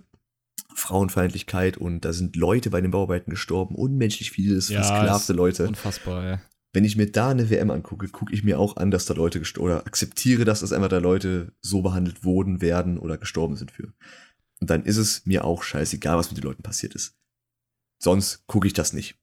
[0.76, 5.68] Frauenfeindlichkeit und da sind Leute bei den Bauarbeiten gestorben, unmenschlich viele, das Ja, versklavte Leute
[5.68, 6.38] Unfassbar, ey.
[6.74, 9.40] wenn ich mir da eine WM angucke, gucke ich mir auch an, dass da Leute
[9.40, 13.72] gestorben oder akzeptiere, dass das einfach da Leute so behandelt wurden, werden oder gestorben sind
[13.72, 13.94] für.
[14.62, 17.16] Und dann ist es mir auch scheißegal, was mit den Leuten passiert ist.
[18.02, 19.18] Sonst gucke ich das nicht.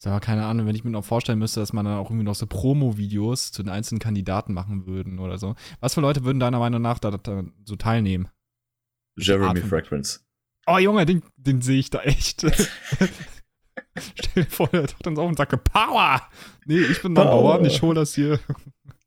[0.00, 2.24] Ist aber keine Ahnung, wenn ich mir noch vorstellen müsste, dass man dann auch irgendwie
[2.24, 5.56] noch so Promo-Videos zu den einzelnen Kandidaten machen würden oder so.
[5.80, 8.28] Was für Leute würden deiner Meinung nach da, da so teilnehmen?
[9.16, 9.60] Jeremy.
[9.60, 10.20] Fragrance.
[10.66, 12.42] Oh Junge, den, den sehe ich da echt.
[14.14, 16.22] Stell dir vor, der taucht dann so auf und sagt, Power!
[16.64, 17.64] Nee, ich bin Number Power.
[17.64, 18.38] Ich hol das hier.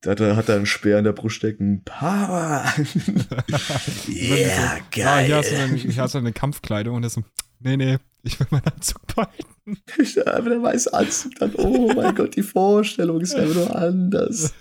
[0.02, 1.84] Da hat er, hat er einen Speer in der Brust stecken.
[1.86, 2.66] Power!
[4.08, 5.68] yeah, Ja, hier hast, du geil.
[5.70, 7.24] dann, hier hast du eine Kampfkleidung und er so,
[7.60, 9.46] nee, nee, ich will meinen Anzug behalten.
[9.68, 14.56] Einfach der weiße Anzug dann, oh mein Gott, die Vorstellung ist einfach nur anders.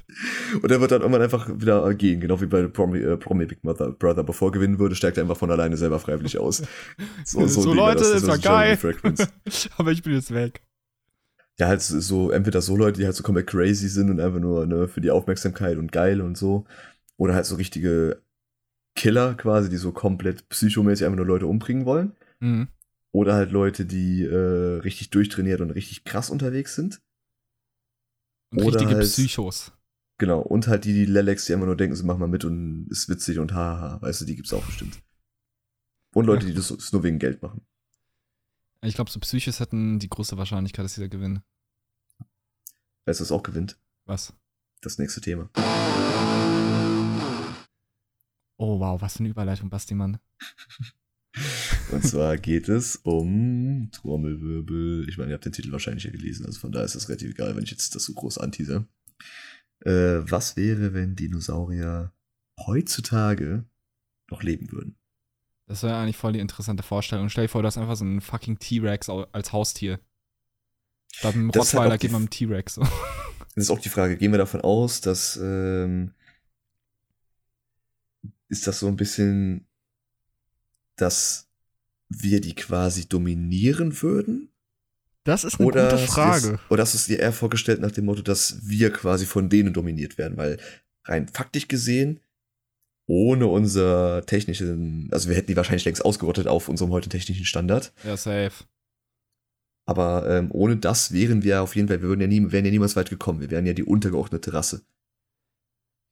[0.61, 3.65] Und er wird dann irgendwann einfach wieder gehen, genau wie bei Promi, äh, Promi Big
[3.65, 4.25] Mother Brother.
[4.25, 6.63] Bevor er gewinnen würde, steigt er einfach von alleine selber freiwillig aus.
[7.25, 9.17] So, Ding Leute, das das war ist Jeremy geil.
[9.79, 10.63] Aber ich bin jetzt weg.
[11.59, 14.67] Ja, halt so, entweder so Leute, die halt so komplett crazy sind und einfach nur
[14.67, 16.65] ne, für die Aufmerksamkeit und geil und so.
[17.19, 18.23] Oder halt so richtige
[18.97, 22.17] Killer quasi, die so komplett psychomäßig einfach nur Leute umbringen wollen.
[22.41, 22.69] Mhm.
[23.13, 27.03] Oder halt Leute, die äh, richtig durchtrainiert und richtig krass unterwegs sind.
[28.53, 29.73] Und Oder richtige halt- Psychos.
[30.19, 30.41] Genau.
[30.41, 33.09] Und halt die, die Lelex, die einfach nur denken, sie machen mal mit und ist
[33.09, 34.01] witzig und haha.
[34.03, 34.99] Weißt du, die gibt's auch bestimmt.
[36.15, 37.63] Und Leute, die das das nur wegen Geld machen.
[38.83, 41.43] Ich glaube, so Psychos hätten die große Wahrscheinlichkeit, dass sie da gewinnen.
[43.05, 43.79] Weißt du, was auch gewinnt?
[44.07, 44.33] Was?
[44.81, 45.51] Das nächste Thema.
[48.57, 50.19] Oh, wow, was für eine Überleitung, Basti, Mann.
[51.93, 55.09] Und zwar geht es um Trommelwirbel.
[55.09, 57.31] Ich meine, ihr habt den Titel wahrscheinlich ja gelesen, also von daher ist das relativ
[57.31, 58.87] egal, wenn ich jetzt das so groß anteaser.
[59.81, 62.13] Äh, was wäre, wenn Dinosaurier
[62.59, 63.65] heutzutage
[64.31, 65.00] noch leben würden?
[65.71, 67.29] Das wäre eigentlich voll die interessante Vorstellung.
[67.29, 70.01] Stell dir vor, du hast einfach so einen fucking T-Rex als Haustier.
[71.13, 72.75] Statt einem Das halt Rottweiler die geht man mit dem T-Rex.
[72.75, 72.83] so.
[73.55, 76.13] Das ist auch die Frage, gehen wir davon aus, dass ähm,
[78.49, 79.67] ist das so ein bisschen,
[80.97, 81.49] dass
[82.09, 84.51] wir die quasi dominieren würden?
[85.23, 88.07] Das ist Oder hast du dir- Oder hast du es dir eher vorgestellt nach dem
[88.07, 90.37] Motto, dass wir quasi von denen dominiert werden?
[90.37, 90.59] Weil
[91.05, 92.21] rein faktisch gesehen,
[93.11, 97.93] ohne unser technischen, also wir hätten die wahrscheinlich längst ausgerottet auf unserem heute technischen Standard.
[98.05, 98.65] Ja, safe.
[99.85, 102.71] Aber ähm, ohne das wären wir auf jeden Fall, wir würden ja nie, wären ja
[102.71, 103.41] niemals weit gekommen.
[103.41, 104.85] Wir wären ja die untergeordnete Rasse.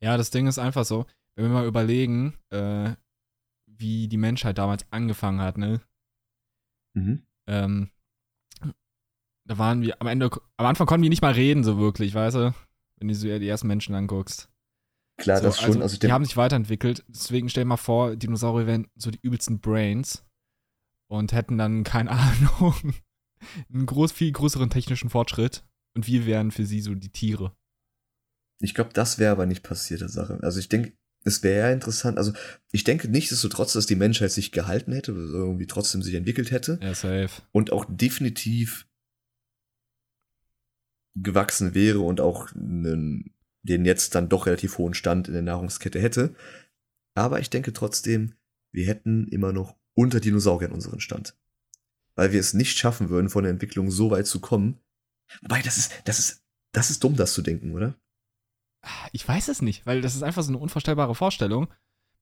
[0.02, 1.06] Ja, das Ding ist einfach so,
[1.36, 2.94] wenn wir mal überlegen, äh,
[3.66, 5.80] wie die Menschheit damals angefangen hat, ne?
[6.94, 7.22] Mhm.
[7.46, 7.90] Ähm,
[9.44, 12.36] da waren wir am Ende, am Anfang konnten wir nicht mal reden, so wirklich, weißt
[12.36, 12.54] du?
[12.96, 14.50] Wenn du so die ersten Menschen anguckst.
[15.18, 15.82] Klar, so, das schon.
[15.82, 17.04] Also, ich die haben sich weiterentwickelt.
[17.08, 20.24] Deswegen stell dir mal vor, Dinosaurier wären so die übelsten Brains
[21.10, 22.94] und hätten dann, keine Ahnung,
[23.72, 25.64] einen groß, viel größeren technischen Fortschritt.
[25.94, 27.56] Und wir wären für sie so die Tiere.
[28.60, 30.38] Ich glaube, das wäre aber nicht passierte Sache.
[30.42, 30.92] Also ich denke,
[31.24, 32.18] es wäre ja interessant.
[32.18, 32.32] Also
[32.72, 36.78] ich denke nichtsdestotrotz, dass die Menschheit sich gehalten hätte, also irgendwie trotzdem sich entwickelt hätte
[36.82, 37.42] Ja, safe.
[37.52, 38.86] und auch definitiv
[41.16, 43.32] gewachsen wäre und auch einen,
[43.68, 46.34] den jetzt dann doch relativ hohen Stand in der Nahrungskette hätte.
[47.14, 48.34] Aber ich denke trotzdem,
[48.72, 51.36] wir hätten immer noch unter Dinosauriern unseren Stand.
[52.14, 54.80] Weil wir es nicht schaffen würden, von der Entwicklung so weit zu kommen.
[55.42, 57.94] Wobei, das ist, das ist, das ist dumm, das zu denken, oder?
[59.12, 61.68] Ich weiß es nicht, weil das ist einfach so eine unvorstellbare Vorstellung.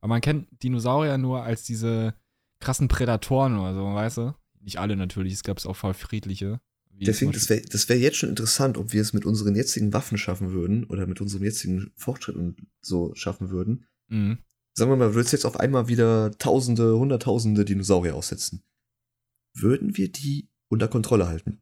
[0.00, 2.14] Weil man kennt Dinosaurier nur als diese
[2.60, 4.34] krassen Prädatoren oder so, weißt du?
[4.60, 6.60] Nicht alle natürlich, es gab auch voll friedliche.
[7.04, 10.16] Deswegen, das wäre das wär jetzt schon interessant, ob wir es mit unseren jetzigen Waffen
[10.16, 13.86] schaffen würden oder mit unserem jetzigen Fortschritt und so schaffen würden.
[14.08, 14.38] Mhm.
[14.72, 18.62] Sagen wir mal, würdest jetzt auf einmal wieder Tausende, Hunderttausende Dinosaurier aussetzen.
[19.54, 21.60] Würden wir die unter Kontrolle halten?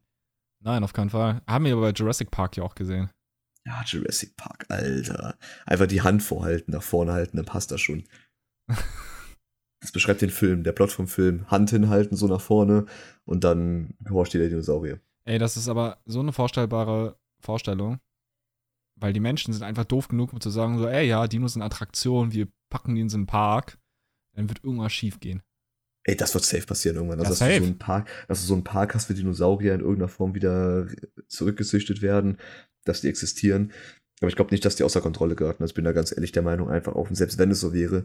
[0.60, 1.42] Nein, auf keinen Fall.
[1.46, 3.10] Haben wir aber bei Jurassic Park ja auch gesehen.
[3.66, 5.36] Ja, Jurassic Park, Alter.
[5.64, 8.04] Einfach die Hand vorhalten, nach vorne halten, dann passt das schon.
[9.80, 11.46] Das beschreibt den Film, der Plot vom Film.
[11.50, 12.86] Hand hinhalten, so nach vorne
[13.26, 14.98] und dann horcht dir der Dinosaurier.
[15.26, 17.98] Ey, das ist aber so eine vorstellbare Vorstellung,
[18.96, 21.62] weil die Menschen sind einfach doof genug, um zu sagen so, ey, ja, Dinos sind
[21.62, 23.78] Attraktion, wir packen die in so einen Park,
[24.34, 25.42] dann wird irgendwas schief gehen.
[26.06, 27.20] Ey, das wird safe passieren irgendwann.
[27.20, 27.58] Also, Ja, dass, du safe.
[27.60, 30.86] so einen Park, dass du so einen Park hast, für Dinosaurier in irgendeiner Form wieder
[31.28, 32.38] zurückgezüchtet werden,
[32.84, 33.72] dass die existieren.
[34.20, 35.62] Aber ich glaube nicht, dass die außer Kontrolle geraten.
[35.62, 37.72] Also ich bin da ganz ehrlich der Meinung, einfach auch, und selbst wenn es so
[37.72, 38.04] wäre,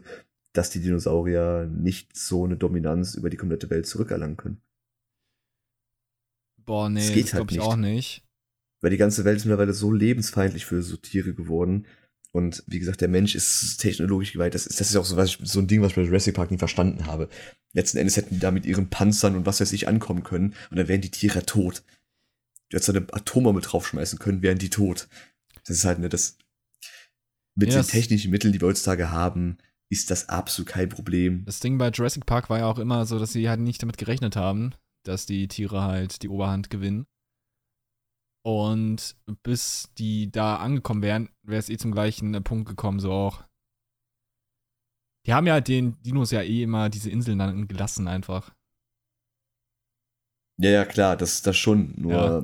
[0.54, 4.62] dass die Dinosaurier nicht so eine Dominanz über die komplette Welt zurückerlangen können.
[6.70, 7.66] Boah, nee, Das das, halt glaube ich nicht.
[7.66, 8.22] auch nicht.
[8.80, 11.86] Weil die ganze Welt ist mittlerweile so lebensfeindlich für so Tiere geworden.
[12.32, 14.54] Und wie gesagt, der Mensch ist technologisch geweiht.
[14.54, 16.36] Das ist, das ist auch so, was ich, so ein Ding, was ich bei Jurassic
[16.36, 17.28] Park nie verstanden habe.
[17.72, 20.54] Letzten Endes hätten die da mit ihren Panzern und was weiß ich ankommen können.
[20.70, 21.82] Und dann wären die Tiere tot.
[22.68, 25.08] Du hättest eine Atombombe draufschmeißen können, wären die tot.
[25.66, 26.38] Das ist halt, ne, das.
[27.56, 29.58] Mit Ja, den technischen Mitteln, die wir heutzutage haben,
[29.90, 31.44] ist das absolut kein Problem.
[31.46, 33.98] Das Ding bei Jurassic Park war ja auch immer so, dass sie halt nicht damit
[33.98, 34.72] gerechnet haben,
[35.04, 37.06] dass die Tiere halt die Oberhand gewinnen.
[38.42, 43.12] Und bis die da angekommen wären, wäre es eh zum gleichen äh, Punkt gekommen, so
[43.12, 43.44] auch.
[45.26, 48.54] Die haben ja den Dinos ja eh immer diese Inseln dann gelassen einfach.
[50.58, 51.94] Ja, ja, klar, das, das schon.
[51.96, 52.42] Nur Ja.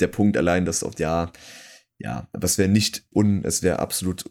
[0.00, 1.32] der Punkt allein, dass auf, ja,
[1.98, 4.30] ja, aber es wäre nicht un, es wäre absolut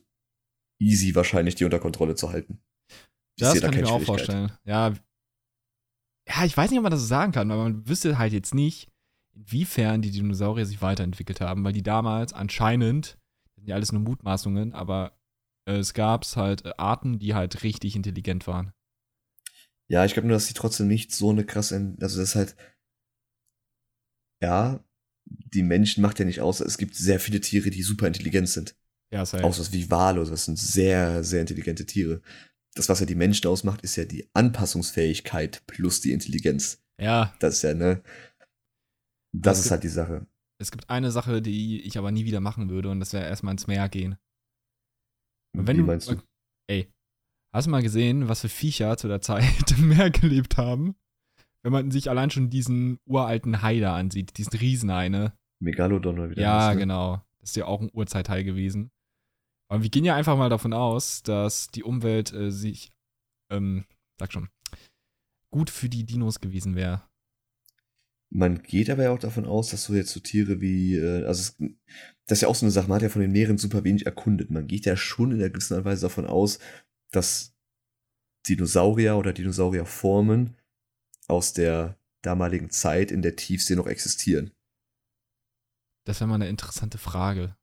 [0.79, 2.61] easy wahrscheinlich, die unter Kontrolle zu halten.
[3.37, 4.51] Das sehe da kann ich mir auch vorstellen.
[4.65, 4.93] Ja.
[6.29, 8.53] Ja, ich weiß nicht, ob man das so sagen kann, weil man wüsste halt jetzt
[8.53, 8.87] nicht,
[9.33, 14.01] inwiefern die Dinosaurier sich weiterentwickelt haben, weil die damals anscheinend, das sind ja alles nur
[14.01, 15.17] Mutmaßungen, aber
[15.65, 18.73] äh, es gab halt äh, Arten, die halt richtig intelligent waren.
[19.87, 22.55] Ja, ich glaube nur, dass die trotzdem nicht so eine krasse, also das ist halt,
[24.41, 24.83] ja,
[25.25, 28.75] die Menschen macht ja nicht aus, es gibt sehr viele Tiere, die super intelligent sind.
[29.11, 29.43] Ja, safe.
[29.43, 32.21] Auch so wie Wale, das sind sehr, sehr intelligente Tiere.
[32.75, 36.81] Das, was ja die Menschen ausmacht, ist ja die Anpassungsfähigkeit plus die Intelligenz.
[37.01, 38.01] Ja, Das ist ja, ne?
[39.33, 40.27] Das Das ist halt die Sache.
[40.61, 43.53] es gibt eine Sache, die ich aber nie wieder machen würde, und das wäre erstmal
[43.53, 44.17] ins Meer gehen.
[45.57, 46.21] Und wenn Wie du, meinst du?
[46.69, 46.87] Ey,
[47.53, 50.95] hast du mal gesehen, was für Viecher zu der Zeit im Meer gelebt haben?
[51.63, 55.33] Wenn man sich allein schon diesen uralten Hai da ansieht, diesen Riesenhai, ne?
[55.61, 56.81] Megalodon oder wie der Ja, heißt, ne?
[56.81, 57.21] genau.
[57.39, 58.91] Das ist ja auch ein Urzeitteil gewesen.
[59.69, 62.91] Aber wir gehen ja einfach mal davon aus, dass die Umwelt äh, sich,
[63.51, 63.85] ähm,
[64.19, 64.49] sag schon,
[65.51, 67.07] gut für die Dinos gewesen wäre.
[68.31, 71.41] Man geht aber ja auch davon aus, dass so jetzt so Tiere wie, äh, also
[71.41, 71.57] es,
[72.27, 74.05] das ist ja auch so eine Sache, man hat ja von den Meeren super wenig
[74.05, 74.51] erkundet.
[74.51, 76.59] Man geht ja schon in der gewissen Art und Weise davon aus,
[77.11, 77.55] dass
[78.47, 80.55] Dinosaurier oder Dinosaurierformen
[81.27, 84.51] aus der damaligen Zeit in der Tiefsee noch existieren.
[86.05, 87.55] Das wäre mal eine interessante Frage.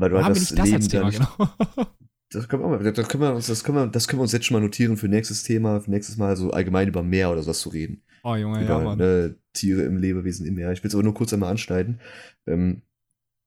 [0.00, 1.28] Weil du halt wir nicht das als Thema, genau?
[2.32, 4.46] Das können, wir, das, können wir uns, das, können wir, das können wir uns jetzt
[4.46, 7.58] schon mal notieren für nächstes Thema, für nächstes Mal so allgemein über Meer oder sowas
[7.58, 8.04] zu reden.
[8.22, 8.98] Oh, Junge, über ja, Mann.
[8.98, 10.70] ne, Tiere im Lebewesen im Meer.
[10.70, 12.00] Ich will es aber nur kurz einmal anschneiden.
[12.46, 12.82] Ähm,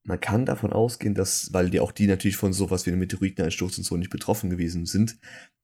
[0.03, 3.77] man kann davon ausgehen, dass, weil die auch die natürlich von sowas wie einem Meteoriteneinsturz
[3.77, 5.17] und so nicht betroffen gewesen sind,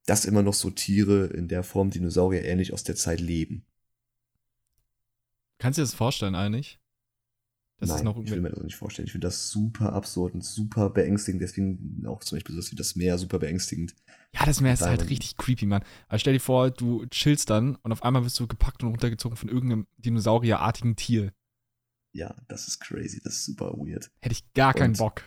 [0.06, 3.65] dass immer noch so Tiere in der Form Dinosaurier ähnlich aus der Zeit leben.
[5.58, 6.79] Kannst du dir das vorstellen eigentlich?
[7.80, 9.06] Das Nein, ist noch ich will mir das nicht vorstellen.
[9.06, 11.42] Ich finde das super absurd und super beängstigend.
[11.42, 13.96] Deswegen auch zum Beispiel sowas wie das Meer super beängstigend.
[14.34, 15.84] Ja, das Meer ist halt richtig creepy, Mann.
[16.10, 19.38] Aber stell dir vor, du chillst dann und auf einmal wirst du gepackt und runtergezogen
[19.38, 21.32] von irgendeinem dinosaurierartigen Tier.
[22.12, 23.22] Ja, das ist crazy.
[23.24, 24.12] Das ist super weird.
[24.22, 25.24] Hätte ich gar keinen Und- Bock.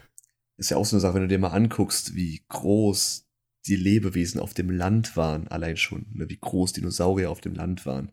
[0.58, 3.26] Ist ja auch so eine Sache, wenn du dir mal anguckst, wie groß
[3.66, 7.86] die Lebewesen auf dem Land waren, allein schon, ne, wie groß Dinosaurier auf dem Land
[7.86, 8.12] waren.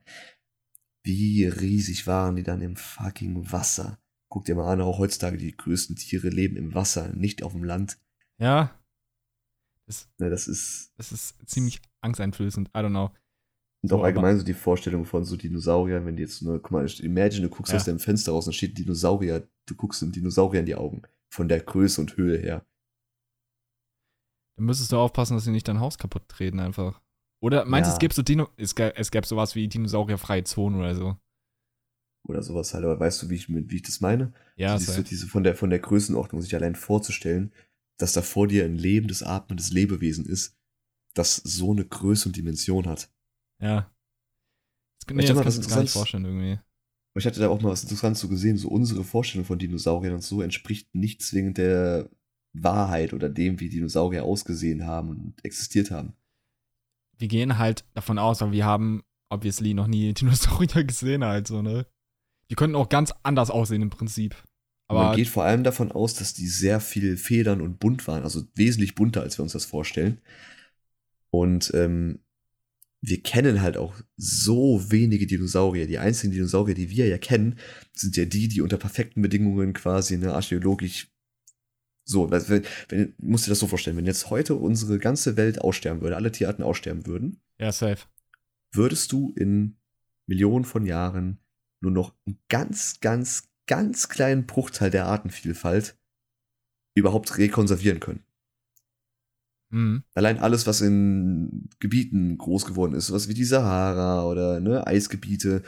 [1.04, 4.00] Wie riesig waren die dann im fucking Wasser.
[4.32, 7.64] Guck dir mal an, auch heutzutage die größten Tiere leben im Wasser, nicht auf dem
[7.64, 8.00] Land.
[8.40, 8.76] Ja,
[10.20, 12.68] Ne, das ist, das ist ziemlich angsteinflößend.
[12.70, 13.06] I don't know.
[13.82, 16.62] und So, auch aber- allgemein so die Vorstellung von so Dinosauriern, wenn die jetzt nur,
[16.62, 17.78] guck mal, imagine, du guckst Ja.
[17.80, 21.02] aus deinem Fenster raus und steht ein Dinosaurier, du guckst einem Dinosaurier in die Augen.
[21.34, 22.64] Von der Größe und Höhe her.
[24.58, 27.02] Dann müsstest du aufpassen, dass sie nicht dein Haus kaputt treten einfach.
[27.42, 27.96] Oder meinst du, Ja.
[27.96, 31.18] es gibt so Dino es, gä- es gäbe sowas wie dinosaurierfreie Zonen oder so?
[32.28, 34.34] Oder sowas halt, aber weißt du, wie ich, wie ich das meine?
[34.56, 35.04] Ja, safe.
[35.04, 37.52] diese von der, von der Größenordnung sich allein vorzustellen,
[37.98, 40.56] dass da vor dir ein lebendes, atmendes Lebewesen ist,
[41.14, 43.10] das so eine Größe und Dimension hat.
[43.60, 43.92] ja.
[45.00, 46.60] Das, nee, Ich das mal kannst du gar nicht vorstellen irgendwie.
[47.16, 50.24] Ich hatte da auch mal was Interessantes so gesehen, so unsere Vorstellung von Dinosauriern und
[50.24, 52.10] so entspricht nicht zwingend der
[52.54, 56.14] Wahrheit oder dem, wie Dinosaurier ausgesehen haben und existiert haben.
[57.18, 61.62] Wir gehen halt davon aus, weil wir haben obviously noch nie Dinosaurier gesehen halt so,
[61.62, 61.86] ne?
[62.50, 64.36] Die könnten auch ganz anders aussehen im Prinzip.
[64.88, 68.24] Aber Man geht vor allem davon aus, dass die sehr viel Federn und bunt waren,
[68.24, 70.20] also wesentlich bunter, als wir uns das vorstellen.
[71.30, 72.20] Und ähm,
[73.02, 75.86] wir kennen halt auch so wenige Dinosaurier.
[75.86, 77.60] Die einzigen Dinosaurier, die wir ja kennen,
[77.94, 81.08] sind ja die, die unter perfekten Bedingungen quasi ne, archäologisch
[82.10, 85.62] so, wenn, wenn, wenn, musst dir das so vorstellen, wenn jetzt heute unsere ganze Welt
[85.62, 88.08] aussterben würde, alle Tierarten aussterben würden, ja, safe.
[88.72, 89.78] würdest du in
[90.26, 91.38] Millionen von Jahren
[91.82, 95.98] nur noch einen ganz, ganz, ganz kleinen Bruchteil der Artenvielfalt
[96.96, 98.24] überhaupt rekonservieren können.
[99.72, 100.04] Mhm.
[100.16, 105.64] Allein alles, was in Gebieten groß geworden ist, was wie die Sahara oder ne, Eisgebiete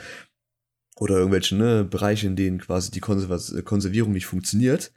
[0.96, 4.92] oder irgendwelche ne, Bereiche, in denen quasi die äh, Konservierung nicht funktioniert,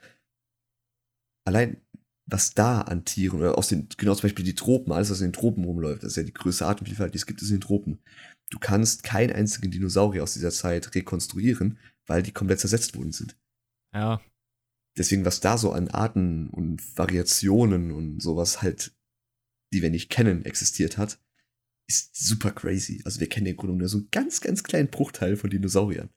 [1.44, 1.80] allein
[2.28, 5.28] was da an Tieren oder aus den, genau zum Beispiel die Tropen, alles, was in
[5.28, 7.60] den Tropen rumläuft, das ist ja die größte Artenvielfalt, die es gibt, ist in den
[7.60, 8.00] Tropen.
[8.50, 13.36] Du kannst keinen einzigen Dinosaurier aus dieser Zeit rekonstruieren, weil die komplett zersetzt worden sind.
[13.92, 14.20] Ja.
[14.96, 18.96] Deswegen, was da so an Arten und Variationen und sowas halt,
[19.72, 21.18] die wir nicht kennen, existiert hat,
[21.88, 23.02] ist super crazy.
[23.04, 26.10] Also wir kennen im Grunde nur so einen ganz, ganz kleinen Bruchteil von Dinosauriern.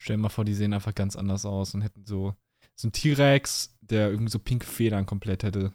[0.00, 2.36] Stell dir mal vor, die sehen einfach ganz anders aus und hätten so,
[2.74, 5.74] so ein T-Rex, der irgendwie so pinke Federn komplett hätte.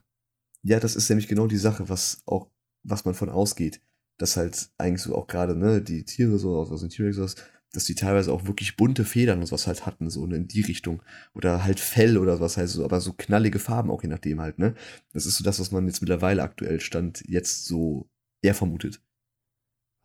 [0.63, 2.49] Ja, das ist nämlich genau die Sache, was auch,
[2.83, 3.81] was man von ausgeht.
[4.17, 7.36] Dass halt eigentlich so auch gerade, ne, die Tiere so aus, aus dem T-Rex aus,
[7.71, 10.62] dass die teilweise auch wirklich bunte Federn und sowas halt hatten, so ne, in die
[10.62, 11.02] Richtung.
[11.34, 14.60] Oder halt Fell oder was heißt so, aber so knallige Farben auch je nachdem halt,
[14.60, 14.76] ne.
[15.12, 18.10] Das ist so das, was man jetzt mittlerweile aktuell stand, jetzt so
[18.41, 19.02] eher vermutet.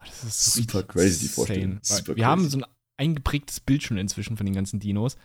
[0.00, 1.80] Das ist so Super crazy, die Vorstellung.
[2.14, 2.50] wir haben crazy.
[2.50, 2.66] so ein
[2.96, 5.16] eingeprägtes Bild schon inzwischen von den ganzen Dinos.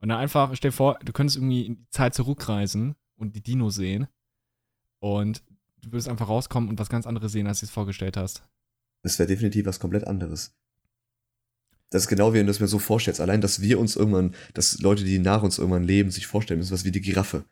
[0.00, 3.42] Und dann einfach, stell dir vor, du könntest irgendwie in die Zeit zurückreisen und die
[3.42, 4.08] Dinos sehen.
[5.00, 5.42] Und
[5.82, 8.42] du würdest einfach rauskommen und was ganz anderes sehen, als du es vorgestellt hast.
[9.02, 10.54] Das wäre definitiv was komplett anderes.
[11.90, 13.20] Das ist genau wie wenn du es mir so vorstellst.
[13.20, 16.72] Allein, dass wir uns irgendwann, dass Leute, die nach uns irgendwann leben, sich vorstellen müssen,
[16.72, 17.44] was wie die Giraffe.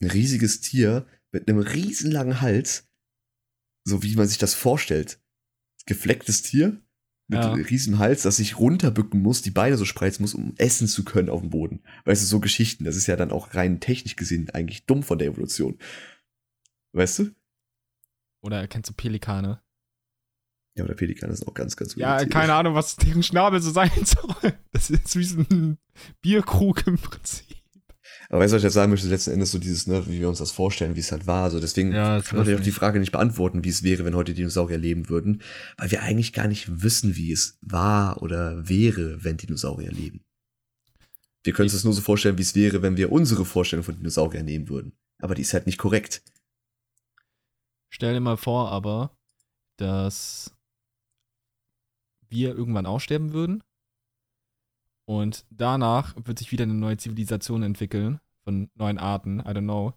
[0.00, 2.88] Ein riesiges Tier mit einem riesenlangen Hals,
[3.84, 5.20] so wie man sich das vorstellt.
[5.86, 6.82] Geflecktes Tier
[7.28, 7.52] mit Ja.
[7.52, 11.02] einem riesen Hals, das sich runterbücken muss, die Beine so spreizen muss, um essen zu
[11.04, 11.80] können auf dem Boden.
[12.04, 12.84] Weißt du, so Geschichten.
[12.84, 15.78] Das ist ja dann auch rein technisch gesehen eigentlich dumm von der Evolution.
[16.92, 17.30] Weißt du?
[18.42, 19.60] Oder kennst du Pelikane?
[20.74, 22.30] Ja, aber der Pelikan ist auch ganz, ganz Ja, weird.
[22.30, 24.52] keine Ahnung, was deren Schnabel so sein soll.
[24.72, 25.78] Das ist wie so ein
[26.22, 27.46] Bierkrug im Prinzip.
[28.30, 29.08] Aber weißt du, was ich jetzt sagen möchte?
[29.08, 31.44] Letzten Endes so dieses, ne, wie wir uns das vorstellen, wie es halt war.
[31.44, 32.70] Also deswegen Ja, kann man auch die.
[32.70, 35.42] Frage nicht beantworten, wie es wäre, wenn heute Dinosaurier leben würden.
[35.76, 40.24] Weil wir eigentlich gar nicht wissen, wie es war oder wäre, wenn Dinosaurier leben.
[41.44, 43.96] Wir können uns das nur so vorstellen, wie es wäre, wenn wir unsere Vorstellung von
[43.96, 44.92] Dinosauriern nehmen würden.
[45.20, 46.22] Aber die ist halt nicht korrekt.
[47.94, 49.14] Stell dir mal vor, aber,
[49.78, 50.56] dass
[52.30, 53.62] wir irgendwann aussterben würden.
[55.06, 59.92] Und danach wird sich wieder eine neue Zivilisation entwickeln von neuen Arten, I don't know.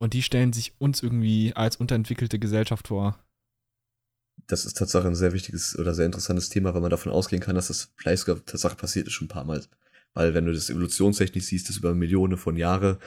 [0.00, 3.22] Und die stellen sich uns irgendwie als unterentwickelte Gesellschaft vor.
[4.46, 7.56] Das ist tatsächlich ein sehr wichtiges oder sehr interessantes Thema, weil man davon ausgehen kann,
[7.56, 9.66] dass das vielleicht sogar tatsächlich passiert ist schon ein paar Mal.
[10.14, 12.98] Weil wenn du das evolutionstechnisch siehst, das über Millionen von Jahren,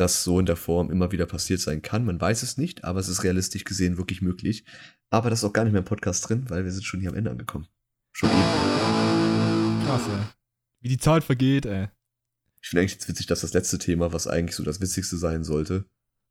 [0.00, 2.04] das so in der Form immer wieder passiert sein kann.
[2.04, 4.64] Man weiß es nicht, aber es ist realistisch gesehen wirklich möglich.
[5.10, 7.10] Aber das ist auch gar nicht mehr im Podcast drin, weil wir sind schon hier
[7.10, 7.68] am Ende angekommen.
[8.12, 9.86] Schon eben.
[9.86, 10.24] Krass, ey.
[10.80, 11.88] Wie die Zeit vergeht, ey.
[12.62, 15.44] Ich finde eigentlich jetzt witzig, dass das letzte Thema, was eigentlich so das Witzigste sein
[15.44, 15.84] sollte,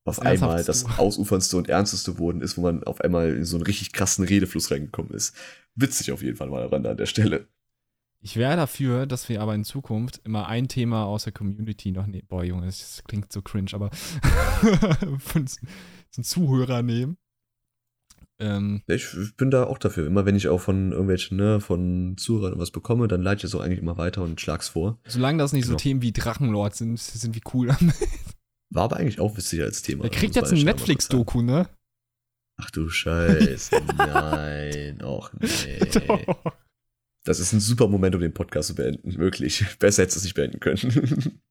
[0.06, 3.66] auf einmal das ausufernste und ernsteste worden ist, wo man auf einmal in so einen
[3.66, 5.36] richtig krassen Redefluss reingekommen ist.
[5.76, 7.48] Witzig auf jeden Fall mal Rande an der Stelle.
[8.22, 12.06] Ich wäre dafür, dass wir aber in Zukunft immer ein Thema aus der Community noch
[12.06, 12.28] nehmen.
[12.28, 13.92] Boah, Junge, das klingt so cringe, aber
[15.20, 15.60] von so
[16.18, 17.18] einen Zuhörer nehmen.
[18.42, 19.08] Ähm, Ich
[19.38, 20.06] bin da auch dafür.
[20.06, 23.56] Immer wenn ich auch von irgendwelchen, ne, von Zuhörern was bekomme, dann leite ich es
[23.56, 25.00] auch eigentlich immer weiter und schlag's vor.
[25.08, 25.80] solange das nicht so Genau.
[25.80, 27.70] Themen wie Drachenlord sind, sind wir cool.
[28.70, 30.04] War aber eigentlich auch witzig als Thema.
[30.04, 30.66] Er kriegt muss jetzt ein.
[30.66, 31.70] Netflix-Doku, ne?
[32.62, 33.82] Ach du Scheiße.
[33.98, 35.02] Nein.
[35.04, 35.80] Och nee.
[37.30, 39.16] Das ist ein super Moment, um den Podcast zu beenden.
[39.20, 39.64] Wirklich.
[39.78, 41.40] Besser hättest du es nicht beenden können.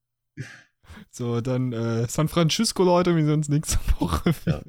[1.10, 4.34] So, dann äh, San Francisco, Leute, wir sehen uns nächste Woche.
[4.46, 4.60] Ja.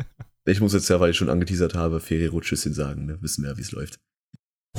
[0.46, 3.08] Ich muss jetzt ja, weil ich schon angeteasert habe, Ferrero Tschüsschen sagen.
[3.08, 3.18] Ne?
[3.22, 4.00] Wissen wir ja, wie es läuft.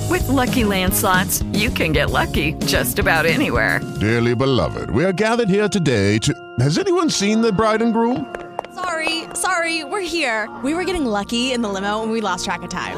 [0.09, 3.81] With Lucky Land slots, you can get lucky just about anywhere.
[3.99, 6.33] Dearly beloved, we are gathered here today to.
[6.59, 8.33] Has anyone seen the bride and groom?
[8.73, 10.49] Sorry, sorry, we're here.
[10.63, 12.97] We were getting lucky in the limo and we lost track of time.